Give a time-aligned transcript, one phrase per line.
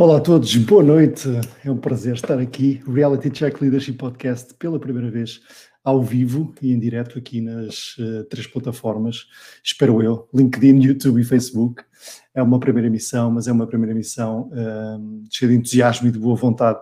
[0.00, 1.28] Olá a todos, boa noite.
[1.62, 2.82] É um prazer estar aqui.
[2.90, 5.42] Reality Check Leadership Podcast pela primeira vez
[5.84, 9.26] ao vivo e em direto aqui nas uh, três plataformas,
[9.62, 11.84] espero eu, LinkedIn, YouTube e Facebook.
[12.32, 16.18] É uma primeira emissão, mas é uma primeira emissão uh, cheia de entusiasmo e de
[16.18, 16.80] boa vontade.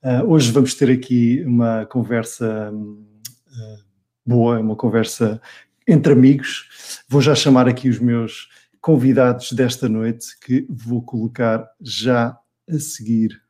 [0.00, 2.72] Uh, hoje vamos ter aqui uma conversa
[4.24, 5.42] boa, uma conversa
[5.88, 7.02] entre amigos.
[7.08, 8.48] Vou já chamar aqui os meus
[8.80, 13.42] convidados desta noite que vou colocar já a seguir.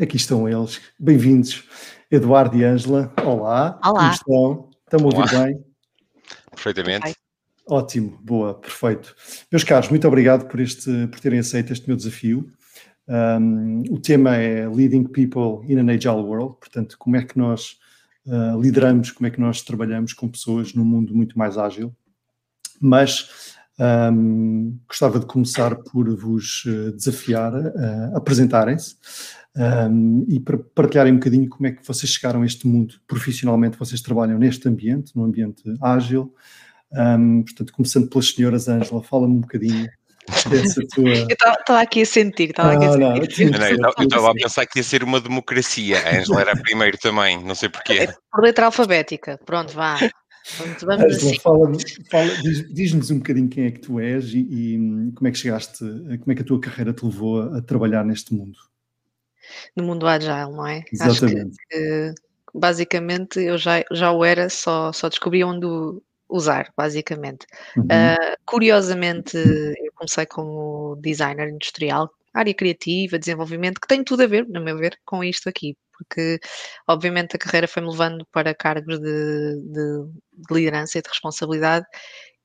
[0.00, 0.80] Aqui estão eles.
[0.98, 1.68] Bem-vindos,
[2.10, 3.12] Eduardo e Ângela.
[3.24, 3.80] Olá.
[3.84, 3.92] Olá.
[3.92, 4.70] Como estão?
[4.84, 5.44] Estão a ouvir Olá.
[5.44, 5.64] bem?
[6.50, 7.16] Perfeitamente.
[7.66, 9.14] Ótimo, boa, perfeito.
[9.50, 12.52] Meus caros, muito obrigado por, este, por terem aceito este meu desafio.
[13.08, 17.78] Um, o tema é Leading People in an Agile World, portanto, como é que nós
[18.26, 21.94] uh, lideramos, como é que nós trabalhamos com pessoas num mundo muito mais ágil.
[22.80, 28.96] Mas um, gostava de começar por vos eh, desafiar a, a apresentarem-se
[29.56, 33.78] um, e para partilharem um bocadinho como é que vocês chegaram a este mundo profissionalmente,
[33.78, 36.32] vocês trabalham neste ambiente, num ambiente ágil.
[36.92, 39.88] Um, portanto, começando pelas senhoras, Ângela, fala-me um bocadinho
[40.48, 41.08] dessa tua.
[41.10, 43.50] Eu estava aqui a sentir, estava aqui a Ah, sentir.
[43.50, 45.98] Não, não, eu estava- eu estava a pensar que ia ser uma democracia.
[45.98, 47.92] A Angela era a primeiro também, não sei porquê.
[47.94, 49.38] É por letra alfabética.
[49.44, 49.96] Pronto, vá.
[50.58, 51.40] Vamos, vamos Ângela, assim.
[51.40, 51.72] fala,
[52.10, 55.30] fala, diz- diz-nos um bocadinho quem é que tu és e, e, hum, como é
[55.32, 58.58] que chegaste, como é que a tua carreira te levou a, a trabalhar neste mundo.
[59.76, 60.84] No mundo agile, não é?
[60.92, 61.56] Exatamente.
[61.68, 62.14] que,
[62.54, 65.66] basicamente eu já, já o era, só, só descobri onde
[66.28, 67.46] usar, basicamente.
[67.76, 67.86] Uhum.
[67.90, 74.46] Ah, curiosamente, eu comecei como designer industrial, área criativa, desenvolvimento, que tem tudo a ver,
[74.48, 76.38] no meu ver, com isto aqui, porque
[76.86, 81.86] obviamente a carreira foi-me levando para cargos de, de- de liderança e de responsabilidade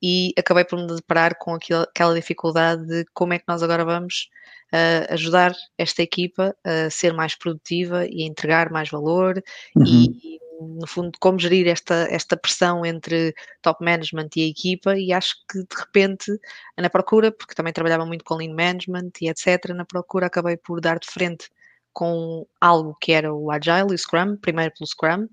[0.02, 3.84] e acabei por me deparar com aquilo- aquela dificuldade de como é que nós agora
[3.84, 4.30] vamos
[4.72, 9.42] ah, ajudar esta equipa a ser mais produtiva e a entregar mais valor
[9.76, 9.86] Uhum.
[9.86, 15.14] e, no fundo, como gerir esta, esta pressão entre top management e a equipa, e
[15.14, 16.38] acho que de repente,
[16.78, 20.82] na procura, porque também trabalhava muito com lean management e etc., na procura acabei por
[20.82, 21.50] dar de frente
[21.94, 25.28] com algo que era o Agile e o Scrum, primeiro pelo Scrum,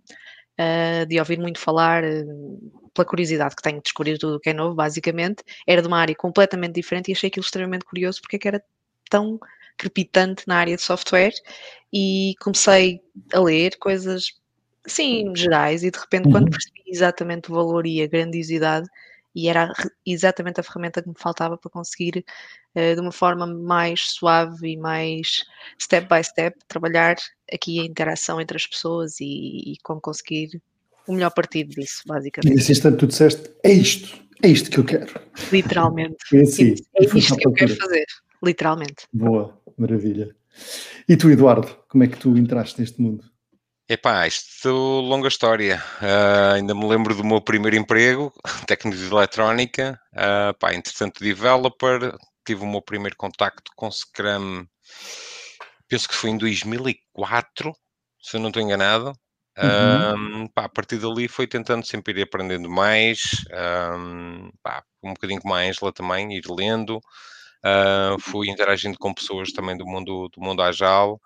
[0.59, 2.25] ah, de ouvir muito falar, eh,
[2.95, 5.99] pela curiosidade que tenho de descobrir tudo o que é novo, basicamente, era de uma
[6.01, 8.63] área completamente diferente e achei aquilo extremamente curioso porque é que era
[9.11, 9.39] tão
[9.77, 11.33] crepitante na área de software
[11.93, 13.01] e comecei
[13.35, 14.25] a ler coisas
[14.87, 16.51] sim, gerais, e de repente, quando Uhum.
[16.51, 18.89] percebi exatamente o valor e a grandiosidade,
[19.37, 19.71] e era
[20.07, 22.25] exatamente a ferramenta que me faltava para conseguir,
[22.75, 25.45] eh, de uma forma mais suave e mais
[25.81, 27.17] step by step, trabalhar
[27.53, 30.59] aqui a interação entre as pessoas e, e como conseguir
[31.07, 32.55] o melhor partido disso, E basicamente.
[32.55, 35.21] nesse instante tu disseste, é isto, é isto que eu quero.
[35.53, 36.17] Literalmente.
[36.29, 38.07] Foi assim, É e isto que eu quero fazer.
[38.43, 39.07] Literalmente.
[39.13, 40.35] Boa, maravilha.
[41.07, 43.23] E tu, Eduardo, como é que tu entraste neste mundo?
[43.89, 44.69] Epá, isto
[45.01, 45.83] longa história.
[46.01, 48.33] Ah, ainda me lembro do meu primeiro emprego,
[48.67, 50.01] técnico de eletrónica.
[50.15, 52.17] Ah, pá, entretanto, developer.
[52.45, 54.67] Tive o meu primeiro contacto com Scrum,
[55.89, 57.73] penso que foi em 2004,
[58.21, 59.13] se eu não estou enganado.
[59.59, 65.41] Ahm, pá, a partir dali foi tentando sempre ir aprendendo mais, ahm, pá, um bocadinho
[65.41, 67.01] com a Ângela também, ir lendo,
[67.65, 71.17] ah, fui interagindo com pessoas também do mundo, do mundo Agile.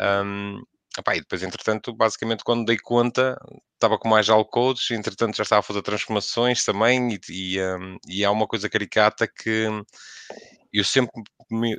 [0.00, 0.60] ahm,
[0.98, 3.38] epá, e depois, entretanto, basicamente, quando dei conta,
[3.74, 8.24] estava como Agile Coach, entretanto já estava a fazer transformações também, e, e, ahm, e
[8.24, 9.68] há uma coisa caricata que
[10.72, 11.12] eu sempre
[11.50, 11.76] me,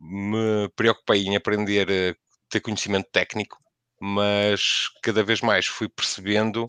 [0.00, 2.14] me preocupei em aprender a
[2.48, 3.58] ter conhecimento técnico,
[4.00, 6.66] mas cada vez mais fui percebendo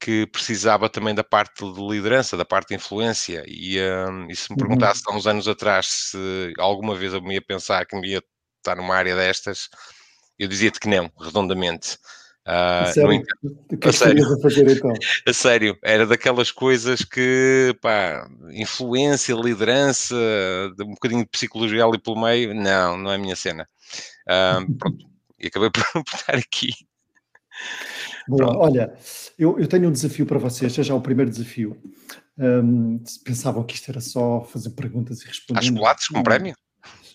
[0.00, 3.44] que precisava também da parte de liderança, da parte de influência.
[3.48, 4.58] E, hum, e se me Uhum.
[4.58, 8.22] perguntasse há uns anos atrás se alguma vez eu me ia pensar que me ia
[8.58, 9.68] estar numa área destas,
[10.38, 11.98] eu dizia-te que não, redondamente.
[12.46, 13.12] Uh, sério?
[13.14, 13.38] entanto,
[13.72, 14.40] o que é a que sério.
[14.42, 14.92] fazer então?
[15.26, 20.14] a sério, era daquelas coisas que, pá, influência, liderança,
[20.76, 23.66] de um bocadinho de psicologia ali pelo meio, não, não é a minha cena.
[24.28, 25.06] Ah, pronto,
[25.38, 26.70] e acabei por, por estar aqui.
[28.28, 28.58] Boa, Pronto.
[28.58, 28.94] olha,
[29.38, 31.80] eu, eu tenho um desafio para vocês, este é já o primeiro desafio.
[33.04, 35.60] Se pensavam que isto era só fazer perguntas e responder.
[35.60, 36.56] Há chocolates com prémio?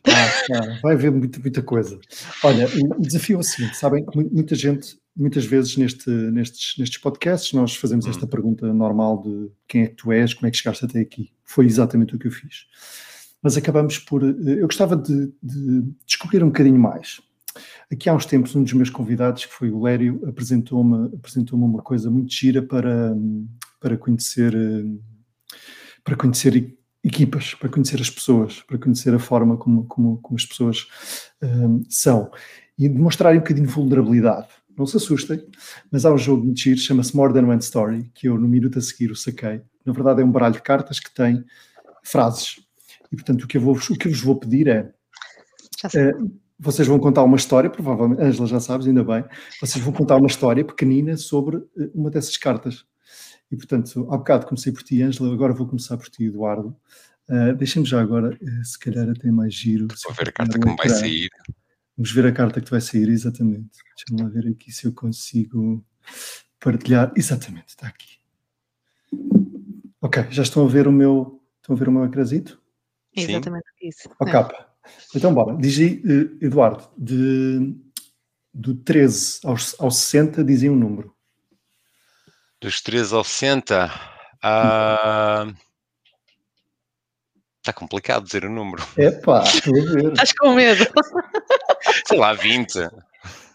[0.07, 1.99] Ah, vai haver muita, muita coisa.
[2.43, 2.65] Olha,
[2.97, 6.97] o desafio é o seguinte: sabem que mu- muita gente, muitas vezes neste, nestes, nestes
[6.99, 10.57] podcasts, nós fazemos esta pergunta normal de quem é que tu és, como é que
[10.57, 11.31] chegaste até aqui.
[11.43, 12.65] Foi exatamente o que eu fiz.
[13.41, 14.23] Mas acabamos por.
[14.23, 17.21] eh, Eu gostava de, de descobrir um bocadinho mais.
[17.91, 21.81] Aqui há uns tempos, um dos meus convidados, que foi o Lério, apresentou-me apresentou uma
[21.81, 23.15] coisa muito gira para,
[23.79, 24.53] para conhecer.
[24.55, 24.85] eh,
[26.03, 26.78] Para conhecer e-
[27.09, 30.87] equipas, para conhecer as pessoas, para conhecer a forma como, como, como as pessoas
[31.41, 32.31] hum, são
[32.77, 34.47] e demonstrarem um bocadinho de vulnerabilidade.
[34.77, 35.45] Não se assustem,
[35.91, 38.79] mas há um jogo muito giro, chama-se More Than One Story, que eu no minuto
[38.79, 39.61] a seguir o saquei.
[39.85, 41.43] Na verdade é um baralho de cartas que tem
[42.01, 42.61] frases.
[43.11, 44.89] E portanto o que eu, vou, o que eu vos vou pedir é,
[45.93, 46.13] eh,
[46.57, 49.23] vocês vão contar uma história, provavelmente, Ângela já sabes, ainda bem,
[49.61, 52.85] vocês vão contar uma história pequenina sobre eh, uma dessas cartas.
[53.51, 56.75] E, portanto, há bocado comecei por ti, Ângela, agora vou começar por ti, Eduardo.
[57.27, 59.87] Uh, Deixem-me já agora, eh, se calhar até mais giro.
[60.03, 61.29] Vou ver a carta que me vai sair.
[61.95, 63.77] Vamos ver a carta que te vai sair, exatamente.
[63.95, 65.85] Deixa-me lá ver aqui se eu consigo
[66.59, 67.11] partilhar.
[67.15, 68.17] Exatamente, está aqui.
[70.01, 72.61] Ok, já estão a ver o meu, estão a ver o meu ecrãzito?
[73.17, 73.31] Sim.
[73.31, 74.09] Exatamente isso.
[74.19, 74.69] Ó É.
[75.13, 75.55] Então, bora.
[75.57, 77.75] Diz aí, eh, Eduardo, de,
[78.53, 81.13] do 13 aos, aos 60, dizem um número.
[82.61, 83.89] Dos 13 ao 60,
[84.43, 85.47] ah,
[87.59, 88.83] está complicado dizer o número.
[88.97, 90.11] Epá, estou a ver.
[90.11, 90.83] Estás com medo?
[92.07, 92.73] Sei lá, 20.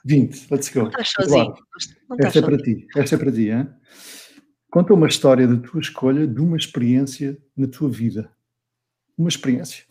[0.07, 0.81] 20, let's go.
[0.83, 1.43] Não estás sozinho.
[1.43, 1.67] Eduardo,
[2.09, 2.79] Não estás esta é para sozinho.
[2.79, 2.87] ti.
[2.99, 3.69] Esta é para ti, hein?
[4.71, 8.33] Conta uma história da tua escolha de uma experiência na tua vida.
[9.19, 9.85] Uma experiência.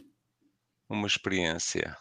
[0.90, 1.96] Uma experiência.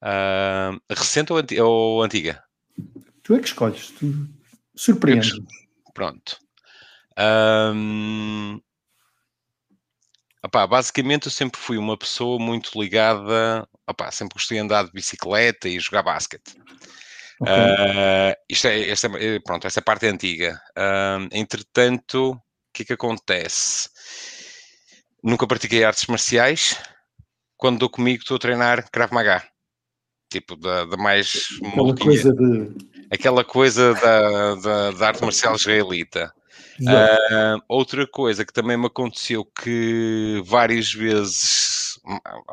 [0.00, 2.42] Ah, recente ou, anti- ou antiga?
[3.22, 3.90] Tu é que escolhes.
[3.90, 4.06] Tu
[4.74, 5.32] surpreende.
[5.92, 6.38] Pronto.
[7.16, 8.58] Ahm,
[10.42, 13.68] opá, basicamente, eu sempre fui uma pessoa muito ligada.
[13.86, 16.56] Opá, sempre gostei de andar de bicicleta e jogar basquete.
[17.40, 17.52] Ok.
[17.52, 20.60] Ah, isto é, esta, é- pronto, essa parte é antiga.
[20.76, 22.40] Ahm, entretanto, o
[22.72, 23.90] que é que acontece?
[25.22, 26.76] Nunca pratiquei artes marciais.
[27.56, 29.42] Quando dou comigo, estou a treinar Krav Maga.
[30.30, 32.91] Tipo, da, da mais Aquela coisa de.
[33.12, 36.32] Aquela coisa da, da, da arte marcial israelita.
[36.80, 37.22] Exato.
[37.30, 42.00] Ah, outra coisa que também me aconteceu que várias vezes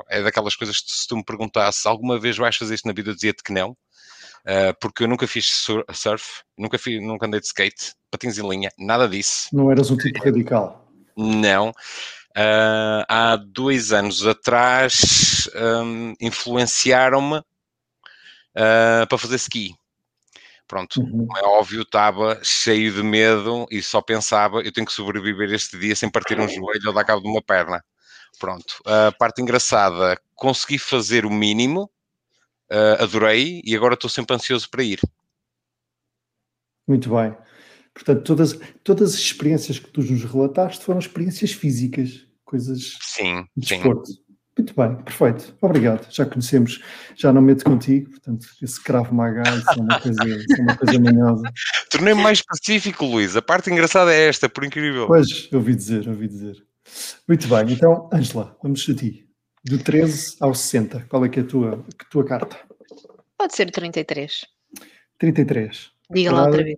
[0.10, 3.10] é daquelas coisas que se tu me perguntasse alguma vez vais fazer isto na vida,
[3.12, 3.76] eu dizia-te que não,
[4.46, 8.48] Ah, porque eu nunca fiz sur- surf, nunca, fiz, nunca andei de skate, patins em
[8.48, 10.88] linha, nada disso, Não eras um tipo radical.
[11.18, 11.72] não.
[12.36, 15.50] Ah, há dois anos atrás
[16.22, 17.42] influenciaram-me
[18.56, 19.74] ah, para fazer ski.
[20.69, 21.25] Pronto, Uhum.
[21.25, 25.80] como é óbvio, estava cheio de medo e só pensava, eu tenho que sobreviver este
[25.80, 27.83] dia sem partir um joelho ou dar cabo de uma perna.
[28.39, 31.89] Pronto, a parte engraçada, consegui fazer o mínimo,
[32.69, 35.00] ah, adorei e agora estou sempre ansioso para ir.
[36.88, 37.36] Muito bem.
[37.92, 43.68] Portanto, todas, todas as experiências que tu nos relataste foram experiências físicas, coisas Sim, de
[43.68, 43.75] sim.
[43.75, 44.11] desporto.
[44.59, 45.56] Muito bem, perfeito.
[45.61, 46.06] Obrigado.
[46.11, 46.81] Já conhecemos,
[47.16, 50.75] já não meto contigo, portanto, esse cravo maga, isso é uma coisa, isso é uma
[50.75, 51.54] coisa manhosa.
[51.89, 53.37] Tornei-me mais específico, Luís.
[53.37, 55.07] A parte engraçada é esta, por incrível.
[55.07, 56.57] Pois, ouvi dizer, ouvi dizer.
[57.25, 59.30] Muito bem, então, Ângela, vamos a ti.
[59.63, 62.57] Do 13 ao 60, qual é que é a tua, a tua carta?
[63.37, 64.45] Pode ser o 33.
[65.18, 65.89] 33.
[66.11, 66.78] Diga lá outra vez.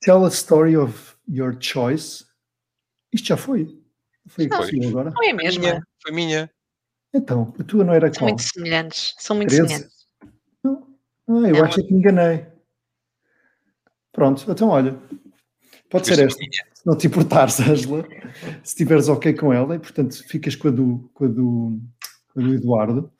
[0.00, 2.24] Tell a story of your choice.
[3.12, 3.77] Isto já foi.
[4.28, 4.56] Foi Foi.
[4.58, 5.10] possível agora?
[5.10, 5.60] Não é mesmo?
[5.60, 6.50] minha, foi minha.
[7.14, 8.28] Então, a tua não era São qual?
[8.30, 9.14] muito semelhantes.
[9.18, 9.68] São muito 13?
[9.68, 9.98] semelhantes.
[10.64, 10.68] Ah,
[11.26, 11.64] eu Não.
[11.64, 12.46] acho que me enganei.
[14.12, 14.98] Pronto, então olha.
[15.90, 16.38] Pode ser esta.
[16.74, 18.06] Se não te importares, Ângela,
[18.62, 21.80] se estiveres ok com ela, e portanto ficas com a do, com a do,
[22.34, 23.12] com a do Eduardo,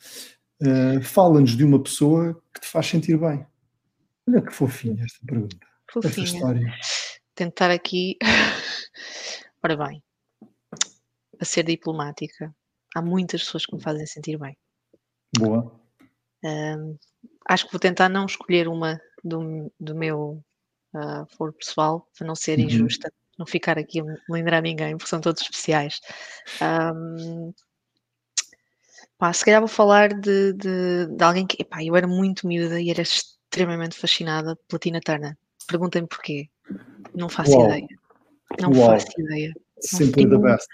[0.63, 3.47] eh, fala-nos de uma pessoa que te faz sentir bem.
[4.29, 5.57] Olha que fofinha esta pergunta,
[5.89, 6.27] esta Fofinha.
[6.27, 6.75] história.
[7.35, 8.19] Tentar aqui.
[9.65, 10.03] Ora bem,
[11.41, 12.55] a ser diplomática,
[12.95, 14.57] há muitas pessoas que me fazem sentir bem.
[15.39, 15.79] Boa.
[16.45, 16.97] Ahm,
[17.49, 20.43] acho que vou tentar não escolher uma do, do meu
[20.95, 22.67] ah, foro pessoal, para não ser Uhum.
[22.67, 26.01] injusta, não ficar aqui a melindrar ninguém, porque são todos especiais.
[26.61, 27.53] Ahm,
[29.17, 32.81] pá, se calhar vou falar de, de, de alguém que epá, eu era muito miúda
[32.81, 35.37] e era extremamente fascinada pela Tina Turner.
[35.67, 36.49] Perguntem-me porquê.
[37.15, 37.67] Não faço Uau.
[37.67, 37.89] ideia.
[38.61, 38.93] Não Uau.
[38.93, 39.53] faço ideia.
[39.81, 40.69] Simply the best.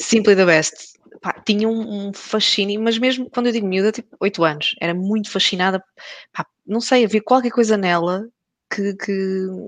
[0.00, 0.96] Simply the best.
[1.20, 4.94] Pá, tinha um, um fascínio, mas mesmo quando eu digo miúda, tipo 8 anos, era
[4.94, 5.82] muito fascinada.
[6.32, 8.26] Pá, não sei, havia qualquer coisa nela
[8.70, 9.12] que, que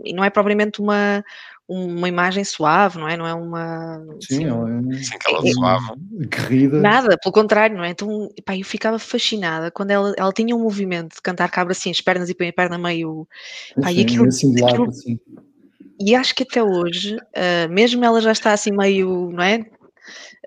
[0.05, 1.25] e não é propriamente uma,
[1.67, 3.17] uma imagem suave, não é?
[3.17, 4.05] Não é uma.
[4.21, 5.97] Sim, ela é Assim que ela É- soava.
[6.29, 6.79] guerrida.
[6.81, 7.91] Nada, pelo contrário, não é?
[7.91, 11.91] Então, pá, eu ficava fascinada quando ela, ela tinha um movimento de cantar cabra assim,
[11.91, 13.27] as pernas e põe a perna meio.
[13.81, 15.19] pá, e aquilo- assim de lado, aquilo- assim.
[16.01, 19.65] E acho que até hoje, ah, mesmo ela já está assim meio, não é?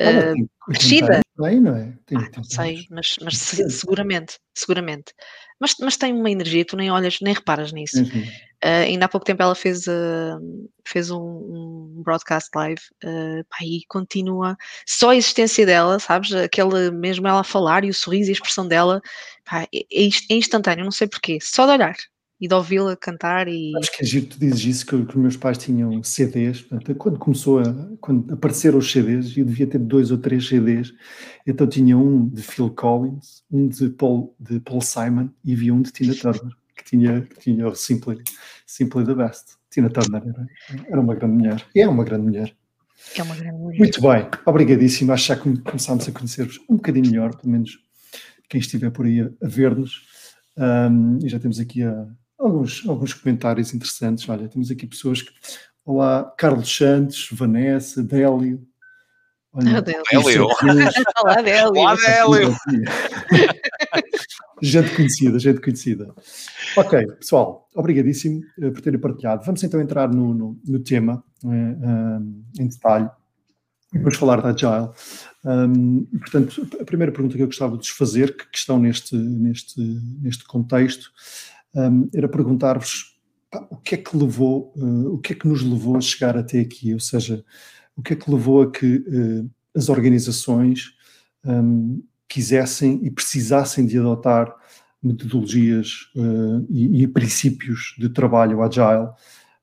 [0.04, 1.22] Ah, 80 crescida.
[1.40, 1.94] Bem, não é?
[2.06, 5.14] Tem Ah, 80 não sei, mas, mas se- seguramente, seguramente.
[5.60, 8.04] Mas, mas tem uma energia, tu nem olhas, nem reparas nisso.
[8.64, 10.38] Ah, ainda há pouco tempo ela fez, ah,
[10.88, 12.82] fez um, um broadcast live
[13.50, 14.56] pá, e continua.
[14.86, 16.32] Só a existência dela, sabes?
[16.34, 19.02] Aquele, mesmo ela a falar e o sorriso e a expressão dela
[19.46, 21.38] pá, é, é é instantâneo, não sei porquê.
[21.42, 21.96] Só de olhar
[22.42, 23.72] e de ouvi-la cantar e.
[23.78, 26.62] Acho que é giro que tu dizes isso, que, que os meus pais tinham CDs,
[26.62, 27.64] portanto, quando começou a,
[28.02, 30.92] quando apareceram os CDs, eu devia ter dois ou três CDs,
[31.46, 35.84] então tinha um de Phil Collins, um de Paul, de Paul Simon e havia um
[35.84, 38.24] de Tina Turner, que tinha, que tinha o Simply,
[38.66, 39.62] Simply the Best.
[39.70, 40.48] Tina Turner era,
[40.90, 42.56] era uma grande mulher, e é uma grande mulher.
[43.16, 43.80] É uma grande mulher.
[43.80, 45.12] Muito bem, obrigadíssimo.
[45.12, 47.80] Acho que começámos a conhecer-vos um bocadinho melhor, pelo menos
[48.50, 50.04] quem estiver por aí a, a ver-nos.
[50.58, 52.06] Ahm, e já temos aqui ah,
[52.42, 54.28] alguns, alguns comentários interessantes.
[54.30, 55.32] Olha, temos aqui pessoas que.
[55.84, 58.62] Olá, Carlos Santos, Vanessa, Délio.
[59.54, 60.04] Olha, Ah, Délio.
[60.12, 60.48] Délio.
[61.24, 61.82] Olá, Délio.
[61.82, 62.56] Olá, Délio.
[64.62, 66.14] gente conhecida, gente conhecida.
[66.78, 69.44] Ok, pessoal, obrigadíssimo eh, por terem partilhado.
[69.44, 73.10] Vamos então entrar no, no- no tema eh, um, em detalhe
[73.94, 74.90] e depois falar da Agile.
[75.44, 79.16] Um, portanto, a primeira pergunta que eu gostava de vos fazer, que, que estão neste,
[79.16, 79.82] neste,
[80.22, 81.12] neste contexto,
[81.76, 83.20] um, era perguntar-vos
[83.70, 86.60] o que é que levou, eh, o que é que nos levou a chegar até
[86.62, 87.44] aqui, ou seja,
[87.98, 90.94] o que é que levou a que eh, as organizações
[91.46, 94.54] um, quisessem e precisassem de adotar
[95.04, 99.10] metodologias uh, e, e princípios de trabalho agile,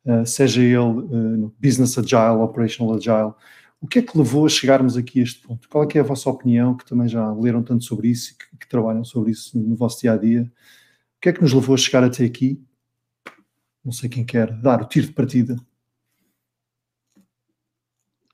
[0.05, 3.33] uh, seja ele uh, business agile, operational agile.
[3.81, 5.69] O que é que levou a chegarmos aqui a este ponto?
[5.69, 8.59] Qual é, é a vossa opinião, que também já leram tanto sobre isso e que,
[8.59, 10.51] que trabalham sobre isso no vosso dia a dia?
[11.19, 12.63] O que é que nos levou a chegar até aqui?
[13.85, 15.57] Não sei quem quer dar o tiro de partida.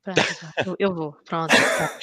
[0.03, 0.21] Pronto,
[0.67, 1.55] eu, eu vou, pronto.
[1.57, 1.99] tá.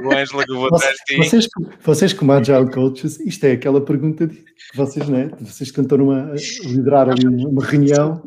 [0.00, 1.16] O Ângela que eu vou Vocês, atrás de ti.
[1.16, 1.48] vocês,
[1.80, 4.44] vocês como Agile Coaches, isto é aquela pergunta de,
[4.76, 5.28] vocês, né?
[5.40, 6.34] Vocês que estão numa, a
[6.68, 8.22] liderar ali uma reunião,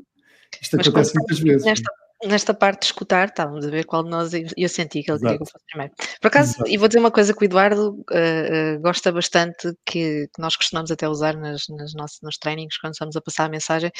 [0.61, 1.65] isto Mas acontece muitas vezes.
[1.65, 1.89] Nesta,
[2.27, 4.31] nesta parte de escutar, estávamos a ver qual de nós.
[4.57, 5.93] Eu senti que ele queria que eu fosse primeiro.
[6.21, 6.69] Por acaso, Exato.
[6.69, 10.55] e vou dizer uma coisa que o Eduardo eh, eh, gosta bastante, que, que nós
[10.55, 13.91] costumamos até usar nas, nas nossos, nos trainings, quando estamos a passar a mensagem.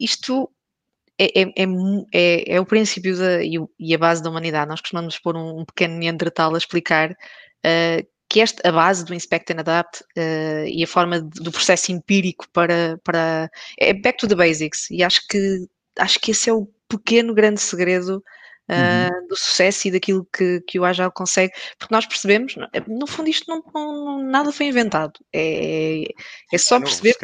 [0.00, 0.50] Isto
[1.18, 1.64] é, é, é
[2.12, 4.68] é- é o princípio da, e, o- e a base da humanidade.
[4.68, 7.14] Nós costumamos pôr um, um pequeno Neandertal a explicar
[7.64, 11.52] eh, que esta, a base do Inspect and Adapt eh, e a forma de- do
[11.52, 13.48] processo empírico para, para.
[13.78, 14.90] É back to the basics.
[14.90, 15.66] E acho que,
[15.98, 18.22] acho que esse é o pequeno, grande segredo.
[18.66, 22.66] eh, do sucesso e daquilo que, que o Agile consegue, porque nós percebemos, no-
[23.06, 26.04] fundo, isto não, não- não- nada foi inventado, é,
[26.50, 27.14] é só É novo, perceber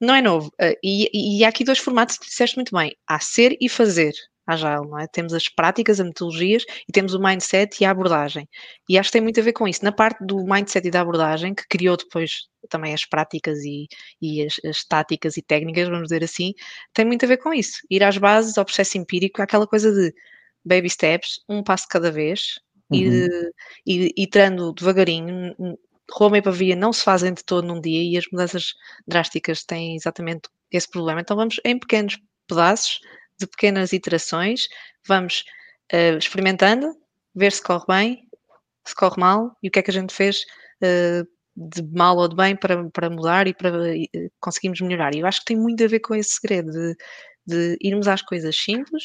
[0.00, 0.52] não é novo.
[0.58, 2.96] eh, E, e há aqui dois formatos que disseste muito bem.
[3.06, 4.12] Há ser e fazer.
[4.46, 5.06] Agile, não é?
[5.08, 8.48] Temos as práticas, as metodologias e temos o mindset e a abordagem.
[8.88, 9.84] E acho que tem muito a ver com isso.
[9.84, 13.86] Na parte do mindset e da abordagem, que criou depois também as práticas e,
[14.20, 16.52] e as, as táticas e técnicas, vamos dizer assim,
[16.92, 17.78] tem muito a ver com isso.
[17.90, 20.12] Ir às bases, ao processo empírico, aquela coisa de
[20.64, 22.98] baby steps, um passo cada vez, Uhum.
[22.98, 23.52] ir,
[23.84, 25.54] ir, ir trando devagarinho.
[26.12, 28.74] Roma e Pavia não se fazem de todo num dia e as mudanças
[29.06, 31.20] drásticas têm exatamente esse problema.
[31.20, 33.00] Então vamos em pequenos pedaços,
[33.38, 34.68] de pequenas iterações,
[35.06, 35.44] vamos
[35.92, 36.88] eh, experimentando,
[37.34, 38.28] ver se corre bem,
[38.86, 40.44] se corre mal e o que é que a gente fez
[40.82, 41.22] eh,
[41.56, 44.06] de mal ou de bem para, para mudar e para eh,
[44.40, 45.14] conseguirmos melhorar.
[45.14, 46.96] E eu acho que tem muito a ver com esse segredo de,
[47.46, 49.04] de irmos às coisas simples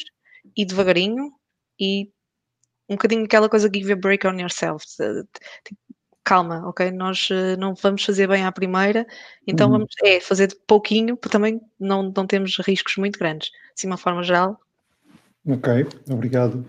[0.56, 1.32] e devagarinho
[1.80, 2.10] e
[2.88, 4.84] um bocadinho aquela coisa give a break on yourself.
[4.98, 5.24] de-
[5.64, 5.80] tipo,
[6.24, 6.90] calma, ok?
[6.92, 9.06] Nós eh, não vamos fazer bem à primeira,
[9.46, 9.78] então Uhum.
[9.78, 13.50] vamos é, fazer de pouquinho, porque também não, não temos riscos muito grandes.
[13.76, 14.58] Assim, de uma forma geral,
[15.46, 16.64] Ok, obrigado.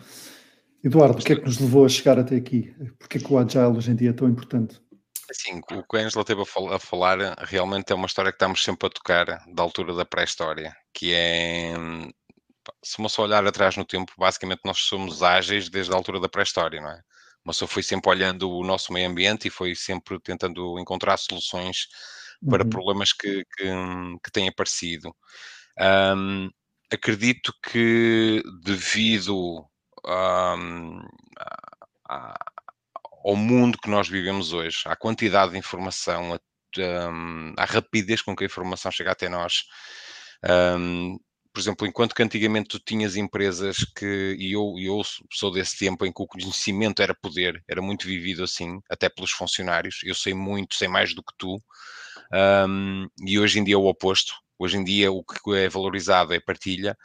[0.84, 2.76] Eduardo, o que é que nos levou a chegar até aqui?
[2.98, 4.82] Porquê que o Agile hoje em dia é tão importante?
[5.30, 8.36] Assim, o que a Angela teve a, fal- a falar realmente é uma história que
[8.36, 12.10] estamos sempre a tocar da altura da pré-história, que é hum,
[12.84, 16.28] se uma só olhar atrás no tempo, basicamente nós somos ágeis desde a altura da
[16.28, 17.00] pré-história, não é?
[17.46, 21.88] Uma só foi sempre olhando o nosso meio ambiente e foi sempre tentando encontrar soluções
[22.50, 22.70] para uhum.
[22.70, 23.66] problemas que, que,
[24.24, 25.14] que têm aparecido.
[25.80, 26.50] Um,
[26.94, 29.66] acredito que devido
[30.06, 31.00] um,
[32.08, 32.38] a,
[33.26, 36.40] ao mundo que nós vivemos hoje, à quantidade de informação,
[36.78, 39.64] um, à rapidez com que a informação chega até nós.
[40.78, 41.18] Um,
[41.54, 46.04] por exemplo, enquanto que antigamente tu tinhas empresas que, e eu, eu sou desse tempo
[46.04, 50.34] em que o conhecimento era poder, era muito vivido assim, até pelos funcionários, eu sei
[50.34, 51.62] muito, sei mais do que tu,
[52.68, 56.34] um, e hoje em dia é o oposto, hoje em dia o que é valorizado
[56.34, 56.98] é partilha,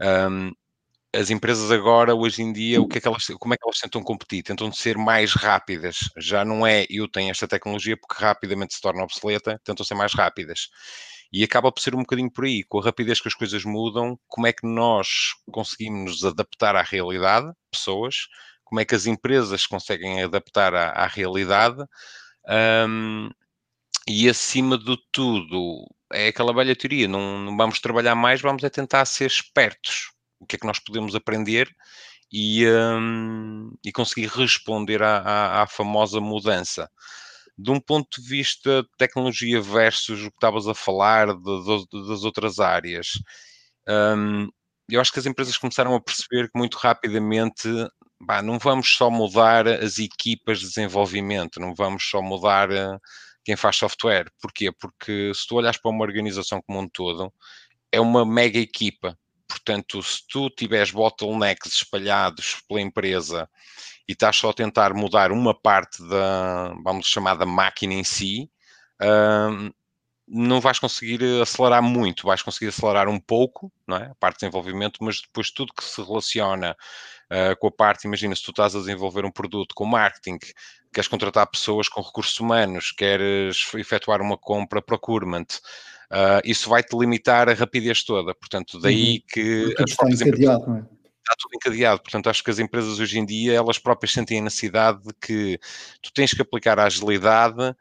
[0.00, 0.52] um,
[1.14, 3.78] as empresas agora, hoje em dia, o que é que elas, como é que elas
[3.78, 4.42] tentam competir?
[4.42, 5.96] Tentam ser mais rápidas.
[6.18, 10.12] Já não é eu tenho esta tecnologia porque rapidamente se torna obsoleta, tentam ser mais
[10.12, 10.68] rápidas.
[11.32, 14.18] E acaba por ser um bocadinho por aí, com a rapidez que as coisas mudam,
[14.28, 18.28] como é que nós conseguimos nos adaptar à realidade, pessoas,
[18.64, 21.82] como é que as empresas conseguem adaptar à, à realidade,
[22.86, 23.30] um,
[24.06, 28.70] e acima de tudo, é aquela velha teoria, não, não vamos trabalhar mais, vamos é
[28.70, 30.10] tentar ser espertos
[30.40, 31.74] o que é que nós podemos aprender
[32.32, 36.90] e, um, e conseguir responder à, à, à, famosa mudança.
[37.56, 42.08] De um ponto de vista de tecnologia versus o que estavas a falar de, de,
[42.08, 43.12] das outras áreas,
[43.88, 44.48] um,
[44.88, 47.68] eu acho que as empresas começaram a perceber que muito rapidamente
[48.20, 52.68] bah, não vamos só mudar as equipas de desenvolvimento, não vamos só mudar
[53.44, 54.30] quem faz software.
[54.40, 54.70] Porquê?
[54.72, 57.32] Porque se tu olhas para uma organização como um todo,
[57.92, 59.16] é uma mega equipa
[59.48, 63.48] Portanto, se tu tiveres bottlenecks espalhados pela empresa
[64.06, 68.50] e estás só a tentar mudar uma parte da, vamos chamar da máquina em si,
[69.02, 69.74] uh,
[70.30, 74.06] não vais conseguir acelerar muito, vais conseguir acelerar um pouco, não é?
[74.06, 76.76] A parte de desenvolvimento, mas depois tudo que se relaciona
[77.30, 80.38] uh, com a parte, imagina se tu estás a desenvolver um produto com marketing,
[80.92, 85.46] queres contratar pessoas com recursos humanos, queres efetuar uma compra procurement,
[86.10, 88.34] uh, isso vai-te limitar a rapidez toda.
[88.34, 89.22] Portanto, daí uhum.
[89.28, 90.98] que as próprias empresas, não é?
[91.28, 92.00] está tudo encadeado.
[92.00, 95.60] Portanto, acho que as empresas hoje em dia, elas próprias sentem a necessidade de que
[96.02, 97.74] tu tens que aplicar a agilidade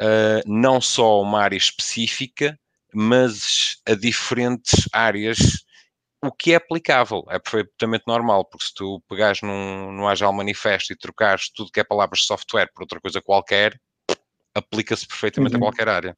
[0.00, 2.58] uh, não só uma área específica,
[2.94, 5.64] mas a diferentes áreas,
[6.22, 7.24] o que é aplicável.
[7.28, 11.80] É perfeitamente normal, porque se tu pegares num, num Agile Manifesto e trocares tudo que
[11.80, 13.78] é palavras de software por outra coisa qualquer,
[14.54, 15.62] aplica-se perfeitamente uhum.
[15.62, 16.16] a qualquer área.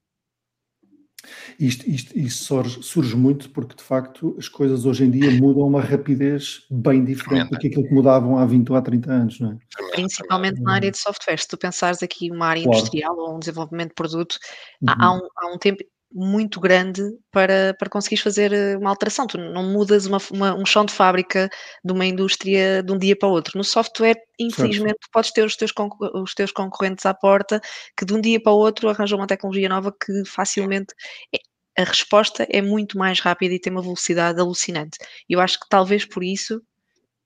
[1.58, 5.62] Isto, isto, isto surge, surge, muito porque, de facto, as coisas hoje em dia mudam
[5.62, 9.12] a uma rapidez bem diferente do que aquilo que mudavam há 20 ou há 30
[9.12, 9.58] anos, não é?
[9.92, 11.38] Principalmente na área de software.
[11.38, 12.78] Se tu pensares aqui uma área claro.
[12.78, 14.38] industrial ou um desenvolvimento de produto,
[14.80, 14.88] uhum.
[14.98, 19.26] há, um, há um tempo, muito grande para, para conseguires fazer eh, uma alteração.
[19.26, 21.48] Tu não mudas uma, uma, um chão de fábrica
[21.84, 23.56] de uma indústria de um dia para o outro.
[23.56, 25.10] No software, infelizmente, certo.
[25.12, 25.72] podes ter os teus,
[26.14, 27.60] os teus concorrentes à porta
[27.96, 30.94] que de um dia para o outro arranjam uma tecnologia nova que facilmente.
[31.34, 31.38] É,
[31.80, 34.98] a resposta é muito mais rápida e tem uma velocidade alucinante.
[35.28, 36.60] Eu acho que talvez por isso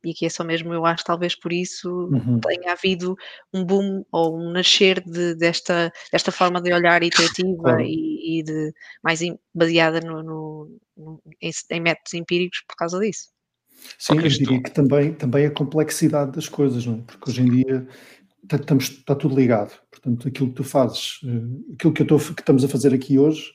[0.04, 2.40] e aqui é só mesmo, eu acho, talvez por isso uhum.
[2.40, 3.16] tenha havido
[3.52, 7.80] um boom ou um nascer de, desta, desta forma de olhar iterativa claro.
[7.80, 9.20] e, e, de mais
[9.54, 13.30] baseada no, no, no em, em, métodos empíricos por causa disso.
[13.98, 17.02] Sim, eu diria que também, também a complexidade das coisas, não é?
[17.06, 17.86] Porque hoje em dia
[18.52, 19.72] estamos, está tudo ligado.
[19.90, 23.18] Portanto, aquilo que tu fazes, eh, aquilo que, eu estou, que estamos a fazer aqui
[23.18, 23.52] hoje,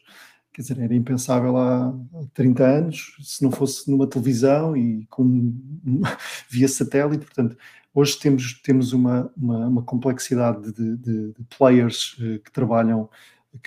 [0.54, 1.94] quer dizer, era impensável há
[2.34, 5.54] 30 anos, se não fosse numa televisão e com,
[6.50, 7.58] via satélite, portanto,
[7.94, 13.10] hoje temos, temos uma, uma, uma complexidade de, de, de, players eh, que trabalham,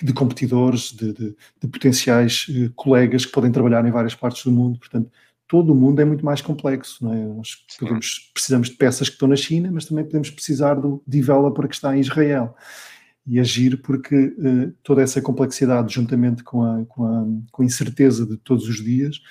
[0.01, 4.79] de competidores, de, de, potenciais eh, colegas que podem trabalhar em várias partes do mundo,
[4.79, 5.11] portanto,
[5.47, 7.25] todo o mundo é muito mais complexo, não é?
[7.27, 11.67] Nós podemos, precisamos de peças que estão na China, mas também podemos precisar do developer
[11.67, 12.55] que está em Israel
[13.25, 18.25] e agir porque uh, toda essa complexidade, juntamente com a, com, a, com a incerteza
[18.25, 19.21] de todos os dias,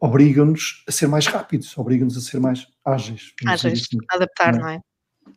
[0.00, 3.32] obrigam-nos a ser mais rápidos, obrigam-nos a ser mais ágeis.
[3.46, 4.62] Ágeis, assim, adaptar, não é?
[4.62, 4.80] não é?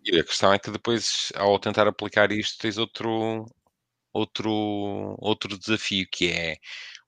[0.06, 3.46] E a questão é que depois, ao tentar aplicar isto, tens outro,
[4.12, 6.58] outro, outro desafio, que é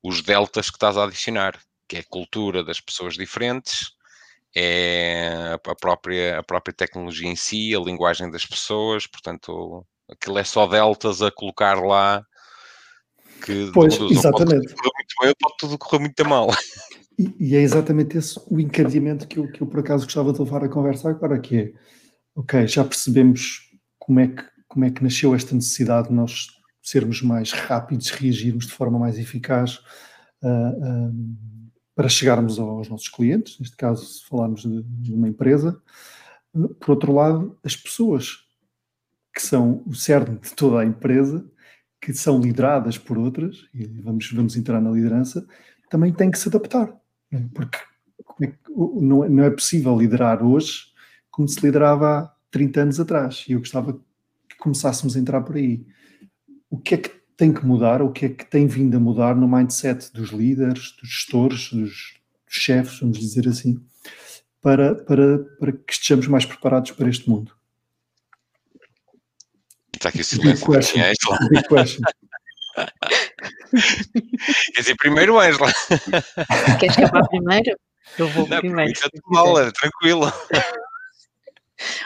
[0.03, 3.91] os deltas que estás a adicionar, que é a cultura das pessoas diferentes,
[4.55, 10.43] é a própria, a própria tecnologia em si, a linguagem das pessoas, portanto, aquilo é
[10.43, 12.25] só deltas a colocar lá
[13.45, 14.73] que pois, exatamente.
[14.75, 16.49] pode muito bem pode tudo correr muito mal.
[17.21, 20.39] E, e, é exatamente esse o encadeamento que eu, que eu por acaso gostava de
[20.39, 21.73] levar a conversa agora, que é,
[22.33, 26.47] ok, já percebemos como é que, como é que nasceu esta necessidade de nós
[26.81, 29.81] sermos mais rápidos, reagirmos de forma mais eficaz
[30.41, 31.13] uh, uh,
[31.93, 35.77] para chegarmos aos nossos clientes, neste caso se falarmos de, de uma empresa.
[36.79, 38.48] Por outro lado, as pessoas
[39.33, 41.45] que são o cerne de toda a empresa,
[42.01, 45.45] que são lideradas por outras, e vamos, vamos entrar na liderança,
[45.89, 46.93] também têm que se adaptar.
[47.53, 47.77] Porque
[48.41, 50.89] é não é, não é possível liderar hoje
[51.29, 53.45] como se liderava há 30 anos atrás.
[53.47, 55.85] E eu gostava que começássemos a entrar por aí.
[56.69, 59.35] O que é que tem que mudar, o que é que tem vindo a mudar
[59.35, 62.19] no mindset dos líderes, dos gestores, dos,
[62.51, 63.79] chefes, vamos dizer assim,
[64.61, 67.53] para, para, para que estejamos mais preparados para este mundo?
[69.99, 71.37] Está aqui o silêncio da Ângela.
[74.73, 75.73] Quer dizer, primeiro, Ângela.
[76.79, 77.77] Queres acabar primeiro?
[78.17, 78.93] Eu vou não, primeiro.
[79.25, 80.31] Mala, tranquilo.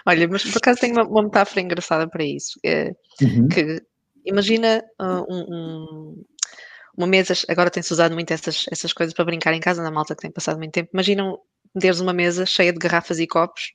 [0.07, 2.59] Olha, mas por acaso tenho uma, uma metáfora engraçada para isso.
[2.65, 3.47] É, uhum.
[3.47, 3.79] que
[4.25, 6.23] imagina uh, um, um,
[6.97, 10.15] uma mesa, agora tem-se usado muito essas, essas coisas para brincar em casa, na malta
[10.15, 10.89] que tem passado muito tempo.
[10.93, 11.23] Imagina
[11.79, 13.73] teres uma mesa cheia de garrafas e copos